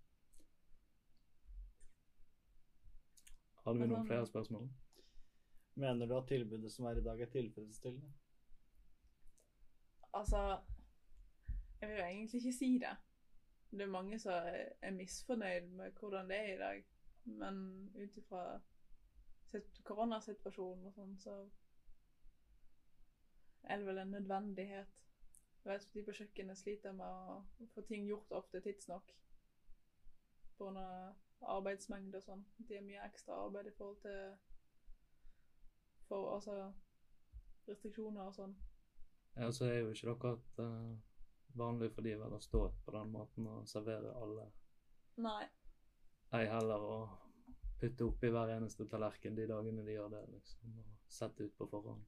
Hadde 3.65 3.77
vi 3.83 3.91
noen 3.91 4.07
flere 4.09 4.25
spørsmål? 4.25 4.65
Mener 5.81 6.09
du 6.09 6.17
at 6.17 6.27
tilbudet 6.27 6.71
som 6.73 6.85
er 6.89 6.97
i 6.97 7.03
dag, 7.05 7.21
er 7.21 7.29
tilfredsstillende? 7.31 8.09
Altså 10.13 10.59
Jeg 11.81 11.89
vil 11.89 11.97
jo 11.97 12.03
egentlig 12.03 12.39
ikke 12.41 12.57
si 12.57 12.73
det. 12.81 12.95
Det 13.71 13.81
er 13.81 13.87
mange 13.87 14.19
som 14.19 14.31
er 14.81 14.91
misfornøyd 14.91 15.69
med 15.77 15.91
hvordan 15.99 16.29
det 16.29 16.37
er 16.37 16.53
i 16.53 16.57
dag. 16.57 16.83
Men 17.23 17.55
ut 17.95 18.17
ifra 18.17 18.59
koronasituasjonen 19.87 20.87
og 20.89 20.93
sånn, 20.95 21.17
så 21.19 21.35
er 23.63 23.77
det 23.77 23.87
vel 23.87 24.01
en 24.01 24.15
nødvendighet. 24.15 25.01
Vet 25.63 25.87
De 25.93 26.03
på 26.03 26.15
kjøkkenet 26.17 26.57
sliter 26.57 26.95
med 26.97 27.05
å 27.05 27.67
få 27.75 27.83
ting 27.85 28.07
gjort 28.07 28.31
ofte 28.31 28.61
tidsnok. 28.61 29.11
Pga. 30.57 30.87
arbeidsmengde 31.41 32.17
og 32.17 32.23
sånn. 32.23 32.41
De 32.57 32.75
har 32.77 32.83
mye 32.85 33.05
ekstra 33.05 33.37
arbeid 33.45 33.67
i 33.67 33.75
forhold 33.77 34.01
til 34.01 34.35
for, 36.07 36.33
altså, 36.35 36.73
restriksjoner 37.67 38.27
og 38.27 38.35
sånn. 38.35 38.53
Ja, 39.39 39.47
så 39.55 39.65
er 39.65 39.79
jo 39.79 39.93
ikke 39.93 40.11
akkurat 40.11 40.59
uh, 40.59 40.91
vanlig 41.57 41.91
for 41.95 42.05
de 42.05 42.17
vel 42.19 42.35
å 42.35 42.41
stå 42.43 42.65
på 42.85 42.93
den 42.93 43.13
måten 43.13 43.47
og 43.47 43.67
servere 43.69 44.11
alle. 44.21 44.49
Nei. 45.23 45.45
Ei 46.35 46.45
heller 46.51 46.83
å 46.83 46.97
putte 47.81 48.05
oppi 48.05 48.29
hver 48.29 48.53
eneste 48.55 48.85
tallerken 48.89 49.37
de 49.37 49.47
dagene 49.49 49.85
de 49.85 49.95
gjør 49.95 50.11
det, 50.13 50.21
liksom. 50.35 50.73
Og 50.77 51.13
sette 51.19 51.47
ut 51.47 51.55
på 51.57 51.67
forhånd. 51.71 52.03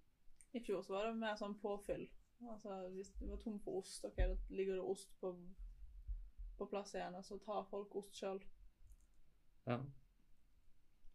I 0.53 0.61
fjor 0.61 0.83
så 0.85 0.93
var 0.93 1.07
det 1.07 1.17
mer 1.17 1.37
sånn 1.39 1.57
påfyll. 1.61 2.05
Altså 2.51 2.75
Hvis 2.93 3.13
du 3.19 3.27
var 3.29 3.39
tom 3.41 3.59
for 3.63 3.81
ost, 3.81 4.05
ok, 4.05 4.17
da 4.17 4.35
ligger 4.53 4.77
det 4.77 4.85
ost 4.93 5.13
på, 5.21 5.31
på 6.57 6.67
plass 6.69 6.93
igjen, 6.95 7.15
og 7.15 7.25
så 7.25 7.39
tar 7.41 7.65
folk 7.69 7.95
ost 7.95 8.19
sjøl. 8.19 8.41
Ja. 9.65 9.79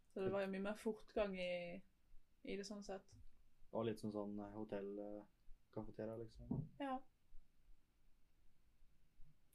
Så 0.09 0.25
det 0.25 0.31
var 0.33 0.43
jo 0.43 0.51
mye 0.51 0.65
mer 0.65 0.79
fortgang 0.81 1.35
i, 1.37 1.77
i 2.49 2.57
det 2.57 2.65
sånn 2.67 2.83
sett. 2.83 3.05
Og 3.69 3.85
litt 3.85 4.01
som 4.01 4.11
sånn 4.11 4.39
hotellkafeteria, 4.55 6.17
liksom. 6.19 6.63
Ja. 6.81 6.97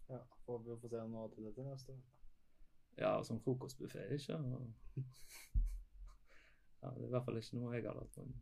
Ja, 0.08 0.20
får 0.46 0.62
vi 0.62 0.76
få 0.80 0.92
se 0.92 1.06
noe 1.10 1.30
til 1.34 1.48
dette 1.48 1.64
neste 1.66 1.96
år. 1.96 2.02
Ja, 2.98 3.16
som 3.24 3.40
frokostbuffé, 3.40 4.08
ikke? 4.14 4.36
Og... 4.36 4.72
Ja, 6.84 6.90
det 6.90 7.00
er 7.00 7.06
i 7.06 7.12
hvert 7.14 7.24
fall 7.24 7.38
ikke 7.40 7.56
noe 7.56 7.70
jeg 7.72 7.86
har 7.86 7.94
lagt 7.96 8.16
meg. 8.20 8.32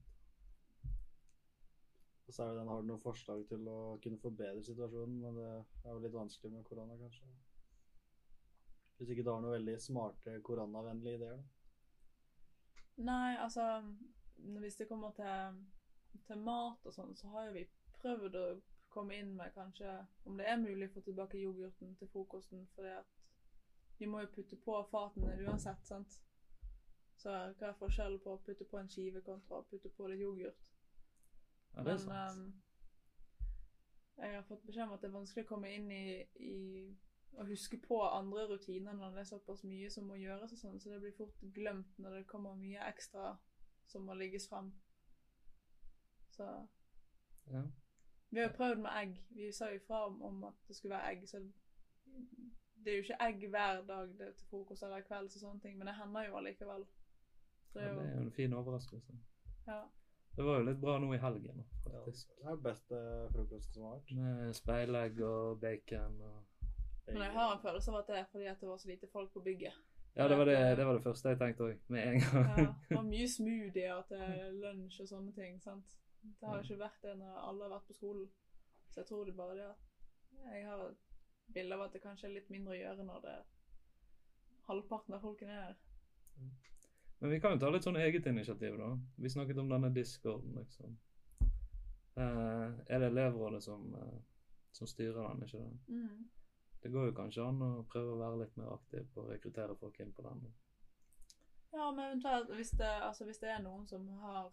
Og 2.27 2.35
så 2.35 2.43
er 2.43 2.49
det 2.49 2.59
den, 2.59 2.71
har 2.73 2.81
du 2.83 2.89
noen 2.89 3.03
forslag 3.03 3.45
til 3.47 3.69
å 3.71 3.77
kunne 4.03 4.19
forbedre 4.19 4.65
situasjonen, 4.67 5.21
men 5.23 5.37
det 5.39 5.51
er 5.85 5.93
jo 5.93 6.01
litt 6.03 6.17
vanskelig 6.17 6.51
med 6.51 6.65
korona, 6.67 6.97
kanskje. 6.99 7.29
Hvis 8.97 9.13
ikke 9.15 9.23
du 9.27 9.31
har 9.31 9.45
noen 9.45 9.55
veldig 9.61 9.77
smarte 9.83 10.35
koronavennlige 10.47 11.21
ideer, 11.21 11.39
da. 11.39 11.45
Nei, 13.03 13.37
altså 13.39 13.69
Hvis 14.37 14.77
det 14.77 14.89
kommer 14.89 15.15
til, 15.17 15.63
til 16.27 16.43
mat 16.43 16.87
og 16.87 16.95
sånn, 16.95 17.15
så 17.17 17.31
har 17.33 17.47
jo 17.47 17.55
vi 17.57 17.63
prøvd 18.01 18.37
å 18.41 18.45
komme 18.93 19.17
inn 19.17 19.33
med 19.39 19.55
kanskje 19.55 19.95
Om 20.29 20.37
det 20.41 20.49
er 20.51 20.61
mulig 20.61 20.91
å 20.91 20.95
få 20.97 21.05
tilbake 21.07 21.41
yoghurten 21.41 21.95
til 21.97 22.11
frokosten, 22.13 22.67
fordi 22.75 22.93
at 22.99 23.22
vi 24.03 24.07
må 24.11 24.21
jo 24.25 24.31
putte 24.35 24.57
på 24.65 24.75
fatene 24.91 25.37
uansett, 25.47 25.87
sant. 25.87 26.17
Så 27.23 27.31
hva 27.31 27.69
er 27.69 27.77
forskjellen 27.79 28.19
på 28.25 28.33
å 28.35 28.41
putte 28.43 28.67
på 28.67 28.81
en 28.81 28.89
skive 28.91 29.21
kontra 29.23 29.61
å 29.61 29.67
putte 29.71 29.93
på 29.95 30.09
litt 30.11 30.23
yoghurt? 30.25 30.65
Ja, 31.77 31.85
det 31.85 31.93
er 31.93 31.93
Men 31.93 31.99
sant. 31.99 32.17
ehm, 32.19 32.63
jeg 34.19 34.35
har 34.35 34.43
fått 34.49 34.67
beskjed 34.67 34.89
om 34.89 34.97
at 34.97 35.05
det 35.05 35.09
er 35.11 35.15
vanskelig 35.21 35.45
å 35.47 35.51
komme 35.53 35.71
inn 35.71 35.87
i, 35.95 36.03
i 36.35 36.57
å 37.39 37.47
huske 37.49 37.79
på 37.87 38.01
andre 38.09 38.49
rutiner 38.51 38.93
når 38.99 39.15
det 39.15 39.23
er 39.23 39.31
såpass 39.31 39.63
mye 39.65 39.91
som 39.91 40.11
må 40.11 40.19
gjøres 40.21 40.53
og 40.53 40.59
sånn, 40.65 40.81
så 40.83 40.91
det 40.93 41.01
blir 41.05 41.15
fort 41.17 41.47
glemt 41.55 41.95
når 42.03 42.19
det 42.19 42.27
kommer 42.35 42.59
mye 42.59 42.83
ekstra 42.91 43.37
som 43.89 44.05
må 44.09 44.19
ligges 44.19 44.49
frem. 44.51 44.73
Så 46.35 46.51
Ja. 47.47 47.63
vi 48.31 48.41
har 48.41 48.49
jo 48.51 48.57
prøvd 48.57 48.83
med 48.83 48.93
egg. 48.99 49.17
Vi 49.31 49.53
sa 49.53 49.71
jo 49.71 49.79
fra 49.87 50.07
om, 50.07 50.23
om 50.23 50.45
at 50.51 50.55
det 50.69 50.77
skulle 50.77 50.95
være 50.97 51.11
egg, 51.15 51.29
så 51.29 51.41
det 52.85 52.93
er 52.93 52.97
jo 52.99 53.03
ikke 53.07 53.19
egg 53.29 53.45
hver 53.51 53.83
dag 53.89 54.13
det 54.19 54.27
er 54.29 54.33
til 54.39 54.47
frokost 54.51 54.83
eller 54.87 55.05
kvelds 55.07 55.37
og 55.39 55.41
sånne 55.47 55.61
ting, 55.63 55.79
men 55.79 55.87
det 55.91 55.95
hender 55.99 56.27
jo 56.29 56.37
allikevel. 56.41 56.87
Så 57.73 57.79
det 57.79 57.85
Ja, 57.87 57.91
er 57.91 57.95
det 58.01 58.07
er 58.11 58.17
jo 58.17 58.23
en 58.27 58.33
fin 58.33 58.53
overraskelse. 58.59 59.19
Ja. 59.67 59.81
Det 60.37 60.45
var 60.45 60.59
jo 60.59 60.65
litt 60.65 60.81
bra 60.81 60.99
nå 60.99 61.13
i 61.15 61.19
helgen, 61.21 61.59
Ja, 61.85 61.91
faktisk. 61.93 62.29
det 62.39 62.47
er 62.47 62.51
jo 62.51 62.57
beste 62.65 62.99
frokosten 63.35 63.73
som 63.75 63.83
har 63.85 63.97
vært. 63.99 64.13
Med 64.17 64.55
speilegg 64.57 65.21
og 65.29 65.61
bacon 65.61 66.21
og 66.21 66.45
Men 67.07 67.23
jeg 67.23 67.33
har 67.33 67.53
en 67.57 67.63
følelse 67.63 67.91
av 67.91 67.97
at 67.99 68.07
det 68.07 68.17
er 68.19 68.25
fordi 68.33 68.47
at 68.47 68.61
det 68.61 68.69
var 68.69 68.77
så 68.79 68.89
lite 68.89 69.09
folk 69.13 69.33
på 69.33 69.41
bygget. 69.41 69.73
Ja, 70.17 70.29
det 70.29 70.37
var 70.39 70.45
det, 70.45 70.77
det, 70.77 70.87
var 70.87 70.93
det 70.95 71.03
første 71.03 71.29
jeg 71.29 71.39
tenkte 71.39 71.65
òg, 71.65 71.79
med 71.89 72.03
en 72.09 72.21
gang. 72.21 72.49
Ja, 72.59 72.75
det 72.89 72.97
var 72.97 73.03
mye 73.09 73.29
smoothier 73.29 74.03
til 74.09 74.59
lunsj 74.61 75.01
og 75.03 75.09
sånne 75.09 75.33
ting. 75.33 75.61
sant? 75.61 75.97
Det 76.23 76.49
har 76.49 76.57
jo 76.57 76.63
ikke 76.63 76.79
vært 76.85 77.03
det 77.03 77.15
når 77.19 77.39
alle 77.49 77.65
har 77.65 77.71
vært 77.77 77.87
på 77.89 77.97
skolen. 77.97 78.29
Så 78.91 79.01
jeg 79.01 79.07
tror 79.09 79.25
det 79.25 79.37
bare 79.37 79.55
det 79.57 79.65
at 79.71 80.53
jeg 80.53 80.67
har 80.69 80.95
bilde 81.47 81.75
av 81.75 81.87
at 81.87 81.93
det 81.97 82.03
kanskje 82.03 82.29
er 82.29 82.37
litt 82.37 82.51
mindre 82.51 82.75
å 82.75 82.81
gjøre 82.81 83.07
når 83.07 83.25
det 83.27 83.39
halvparten 84.69 85.17
av 85.17 85.25
folkene 85.25 85.57
er 85.57 85.65
her. 85.69 85.81
Men 87.23 87.31
vi 87.31 87.41
kan 87.41 87.55
jo 87.55 87.63
ta 87.63 87.71
litt 87.71 87.87
sånn 87.87 88.01
eget 88.03 88.27
initiativ, 88.27 88.77
da. 88.79 88.89
Vi 89.17 89.31
snakket 89.31 89.59
om 89.63 89.69
denne 89.71 89.93
discorden, 89.95 90.57
liksom. 90.59 90.97
Eh, 92.17 92.69
er 92.87 92.99
det 92.99 93.11
elevrådet 93.13 93.63
som, 93.63 93.95
eh, 93.95 94.17
som 94.73 94.87
styrer 94.87 95.29
den, 95.29 95.43
ikke 95.47 95.59
det? 95.59 95.79
Mm. 95.89 96.31
Det 96.83 96.91
går 96.91 97.07
jo 97.07 97.15
kanskje 97.15 97.45
an 97.47 97.63
å 97.63 97.85
prøve 97.87 98.17
å 98.17 98.19
være 98.19 98.41
litt 98.41 98.57
mer 98.57 98.73
aktiv 98.75 99.07
på 99.15 99.23
å 99.23 99.29
rekruttere 99.31 99.77
folk 99.79 100.01
inn 100.01 100.13
på 100.13 100.23
den. 100.27 100.43
Ja, 101.73 101.91
men 101.91 102.05
eventuelt 102.05 102.51
hvis 102.57 102.75
det, 102.81 102.91
altså 103.07 103.25
hvis 103.25 103.39
det 103.39 103.51
er 103.51 103.63
noen 103.63 103.87
som 103.89 104.09
har 104.25 104.51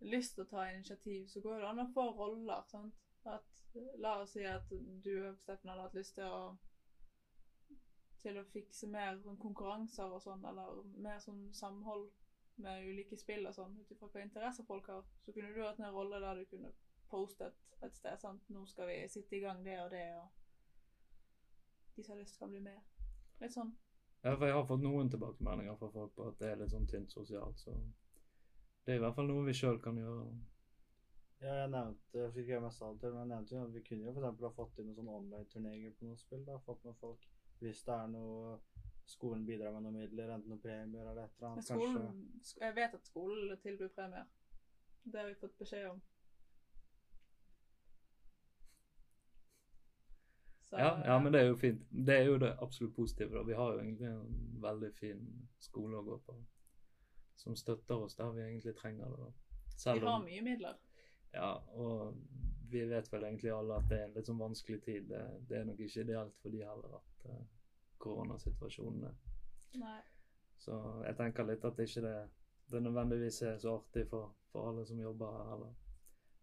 lyst 0.00 0.34
til 0.34 0.46
å 0.46 0.50
ta 0.50 0.64
initiativ, 0.70 1.28
så 1.28 1.42
går 1.44 1.60
det 1.60 1.68
an 1.68 1.84
å 1.84 1.92
få 1.92 2.08
roller. 2.16 2.62
sant? 2.70 3.01
At, 3.24 3.48
la 4.02 4.16
oss 4.22 4.34
si 4.34 4.44
at 4.44 4.68
du 5.04 5.14
Steffen, 5.38 5.70
hadde 5.70 5.86
hatt 5.86 5.94
lyst 5.96 6.16
til 6.18 6.26
å 6.26 6.56
til 8.22 8.38
å 8.38 8.44
fikse 8.52 8.86
mer 8.90 9.16
sånn 9.18 9.38
konkurranser 9.42 10.12
og 10.14 10.22
sånn, 10.22 10.44
eller 10.46 10.82
mer 11.02 11.18
sånn 11.22 11.48
samhold 11.58 12.10
med 12.62 12.84
ulike 12.86 13.16
spill 13.18 13.48
og 13.48 13.56
sånn, 13.56 13.74
ut 13.80 13.90
ifra 13.90 14.10
hva 14.12 14.22
interesser 14.22 14.66
folk 14.68 14.88
har, 14.92 15.02
så 15.24 15.34
kunne 15.34 15.50
du 15.54 15.62
hatt 15.64 15.80
en 15.80 15.94
rolle 15.94 16.20
der 16.22 16.38
du 16.38 16.44
kunne 16.50 16.70
postet 17.10 17.58
et 17.82 17.96
sted. 17.96 18.20
sant? 18.20 18.44
Nå 18.54 18.64
skal 18.70 18.90
vi 18.92 19.00
sitte 19.10 19.36
i 19.36 19.42
gang 19.42 19.64
det 19.66 19.78
og 19.82 19.90
det, 19.90 20.04
og 20.20 21.96
de 21.96 22.04
som 22.04 22.14
har 22.14 22.22
lyst, 22.22 22.38
kan 22.38 22.52
bli 22.52 22.62
med. 22.62 22.78
Litt 23.42 23.56
sånn. 23.56 23.74
Ja, 24.22 24.36
for 24.36 24.46
jeg 24.46 24.54
har 24.54 24.68
fått 24.68 24.84
noen 24.84 25.10
tilbakemeldinger 25.10 25.76
fra 25.80 25.90
folk 25.90 26.14
på 26.14 26.28
at 26.30 26.38
det 26.38 26.52
er 26.52 26.60
litt 26.60 26.70
sånn 26.70 26.86
tynt 26.86 27.10
sosialt, 27.10 27.58
så 27.58 27.74
det 28.86 28.94
er 28.94 29.00
i 29.00 29.02
hvert 29.02 29.16
fall 29.16 29.26
noe 29.30 29.48
vi 29.48 29.56
sjøl 29.56 29.80
kan 29.82 29.98
gjøre. 29.98 30.28
Ja, 31.42 31.54
jeg 31.62 31.70
nevnte 31.72 32.18
jeg 32.20 32.32
fikk 32.36 32.48
jeg 32.52 32.62
mest 32.62 32.82
av 32.86 32.92
det 32.94 33.00
til, 33.02 33.14
men 33.16 33.22
jeg 33.24 33.30
nevnte 33.32 33.54
jo 33.56 33.62
at 33.66 33.72
vi 33.74 33.80
kunne 33.88 34.04
jo 34.06 34.12
for 34.14 34.22
eksempel 34.22 34.46
ha 34.46 34.52
fått 34.58 34.78
inn 34.78 34.86
noen 34.92 34.96
sånne 34.98 35.16
online-turneringer 35.20 35.94
på 35.98 36.06
noen 36.06 36.20
spill. 36.20 36.44
da, 36.46 36.58
Fått 36.66 36.84
med 36.86 36.94
folk 37.00 37.26
hvis 37.62 37.82
det 37.86 37.94
er 37.94 38.06
noe 38.10 38.58
skolen 39.06 39.44
bidrar 39.46 39.72
med 39.74 39.82
noen 39.86 39.98
midler, 40.00 40.30
enten 40.34 40.50
noen 40.50 40.60
premier 40.62 41.02
eller 41.10 41.24
et 41.24 41.34
eller 41.36 41.48
Men 41.48 41.58
annet. 41.58 41.66
skolen, 41.66 42.06
kanskje. 42.38 42.60
jeg 42.62 42.74
vet 42.78 42.94
at 42.94 43.06
skolen 43.10 43.58
tilbyr 43.62 43.88
premier. 43.96 44.24
Det 45.04 45.20
har 45.20 45.28
vi 45.28 45.34
fått 45.34 45.58
beskjed 45.58 45.88
om. 45.90 46.00
Så, 50.60 50.76
Ja, 50.78 51.02
ja, 51.04 51.18
men 51.20 51.32
det 51.32 51.40
er 51.42 51.48
jo 51.50 51.56
fint. 51.56 51.82
Det 51.90 52.14
er 52.20 52.24
jo 52.30 52.38
det 52.38 52.52
absolutt 52.62 52.94
positive. 52.96 53.34
da. 53.36 53.42
Vi 53.42 53.52
har 53.58 53.72
jo 53.72 53.78
egentlig 53.80 54.06
en 54.08 54.60
veldig 54.62 54.92
fin 54.94 55.48
skole 55.60 55.96
å 55.98 56.04
gå 56.06 56.18
på, 56.26 56.36
som 57.36 57.56
støtter 57.56 57.94
oss 58.06 58.14
der 58.16 58.30
vi 58.32 58.42
egentlig 58.46 58.74
trenger 58.78 59.04
det. 59.10 59.18
da. 59.18 59.92
Vi 59.94 60.00
har 60.00 60.14
om 60.16 60.24
mye 60.24 60.42
midler. 60.42 60.78
Ja, 61.32 61.52
og 61.80 62.16
vi 62.72 62.84
vet 62.88 63.12
vel 63.12 63.24
egentlig 63.24 63.52
alle 63.52 63.76
at 63.76 63.88
det 63.90 63.98
er 63.98 64.06
en 64.06 64.14
litt 64.16 64.28
sånn 64.28 64.40
vanskelig 64.40 64.80
tid. 64.84 65.08
Det, 65.10 65.20
det 65.48 65.58
er 65.58 65.68
nok 65.68 65.80
ikke 65.80 66.04
ideelt 66.04 66.38
for 66.40 66.54
de 66.54 66.62
heller 66.64 66.96
at 66.98 67.26
uh, 67.28 67.42
koronasituasjonen 68.02 69.06
er. 69.10 69.18
Nei. 69.80 70.00
Så 70.62 70.78
jeg 71.06 71.16
tenker 71.18 71.48
litt 71.48 71.64
at 71.66 71.80
ikke 71.82 72.04
det, 72.04 72.16
det 72.72 72.82
nødvendigvis 72.84 73.42
er 73.48 73.58
så 73.58 73.78
artig 73.80 74.06
for, 74.10 74.34
for 74.52 74.70
alle 74.70 74.84
som 74.88 75.00
jobber 75.00 75.32
her 75.38 75.50
heller. 75.54 75.72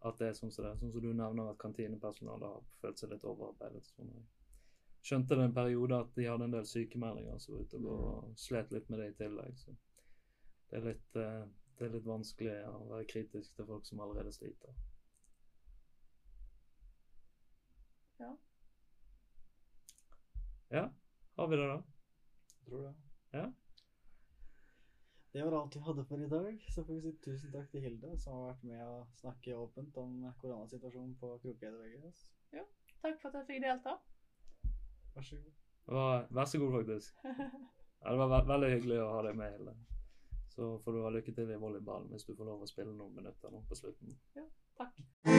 At 0.10 0.20
det 0.20 0.30
er 0.30 0.36
sånn 0.38 0.52
som 0.52 0.66
det 0.66 0.74
er. 0.74 0.82
Sånn 0.82 0.94
som 0.94 1.04
du 1.04 1.10
nevner 1.14 1.52
at 1.52 1.62
kantinepersonalet 1.62 2.48
har 2.48 2.68
følt 2.82 3.02
seg 3.02 3.14
litt 3.14 3.26
overarbeidet. 3.28 3.88
Sånn. 3.96 4.12
Jeg 5.00 5.10
skjønte 5.12 5.38
det 5.40 5.48
en 5.48 5.56
periode 5.56 6.02
at 6.04 6.12
de 6.16 6.28
hadde 6.28 6.48
en 6.48 6.56
del 6.56 6.68
sykemeldinger 6.68 7.40
som 7.40 7.56
var 7.56 7.66
ute 7.66 7.80
og, 7.80 7.86
gå 7.88 7.98
og 8.12 8.38
slet 8.40 8.76
litt 8.76 8.92
med 8.92 9.02
det 9.02 9.10
i 9.12 9.18
tillegg. 9.22 9.58
Så 9.60 9.76
det 10.70 10.80
er 10.80 10.88
litt, 10.92 11.20
eh, 11.20 11.44
det 11.80 11.88
er 11.88 11.94
litt 11.94 12.08
vanskelig 12.08 12.56
å 12.68 12.80
være 12.90 13.08
kritisk 13.08 13.56
til 13.56 13.68
folk 13.70 13.86
som 13.88 14.02
allerede 14.04 14.34
sliter. 14.36 14.74
Ja. 18.20 18.34
Ja, 20.76 20.84
har 21.38 21.48
vi 21.48 21.60
det 21.62 21.68
da? 21.70 21.78
Jeg 22.50 22.66
tror 22.66 22.82
det. 22.84 22.94
Ja. 23.38 23.46
Det 25.34 25.46
var 25.46 25.56
alt 25.62 25.76
vi 25.76 25.80
hadde 25.86 26.06
for 26.10 26.26
i 26.26 26.28
dag. 26.30 26.66
Så 26.74 26.84
får 26.84 26.94
vi 26.94 27.02
si 27.06 27.14
tusen 27.24 27.54
takk 27.54 27.72
til 27.72 27.86
Hilde, 27.86 28.12
som 28.20 28.36
har 28.36 28.50
vært 28.50 28.68
med 28.68 28.84
å 28.84 28.98
snakke 29.22 29.56
åpent 29.56 29.98
om 30.04 30.20
koronasituasjonen 30.42 31.16
på 31.22 31.32
Krokeide 31.46 32.12
Ja, 32.52 32.66
Takk 33.00 33.22
for 33.22 33.30
at 33.30 33.40
jeg 33.40 33.48
fikk 33.54 33.64
delta. 33.64 33.96
Vær 35.16 35.30
så 35.30 35.40
god. 35.40 35.56
Var, 35.96 36.28
vær 36.30 36.52
så 36.52 36.60
god, 36.60 36.76
faktisk. 36.82 37.24
Ja, 38.00 38.12
det 38.12 38.20
var 38.20 38.30
ve 38.32 38.38
veldig 38.48 38.68
hyggelig 38.72 39.00
å 39.04 39.08
ha 39.12 39.24
deg 39.26 39.34
med, 39.36 39.56
Hilde. 39.58 39.99
Så 40.50 40.72
får 40.84 40.96
du 40.96 41.04
ha 41.06 41.12
lykke 41.14 41.36
til 41.36 41.52
i 41.54 41.60
volleyball 41.62 42.10
hvis 42.12 42.26
du 42.28 42.34
får 42.36 42.50
lov 42.50 42.66
å 42.66 42.70
spille 42.70 42.96
noen 42.96 43.16
minutter 43.16 43.54
nå 43.54 43.64
på 43.70 43.78
slutten. 43.80 44.18
Ja, 44.36 44.48
Takk. 44.80 45.39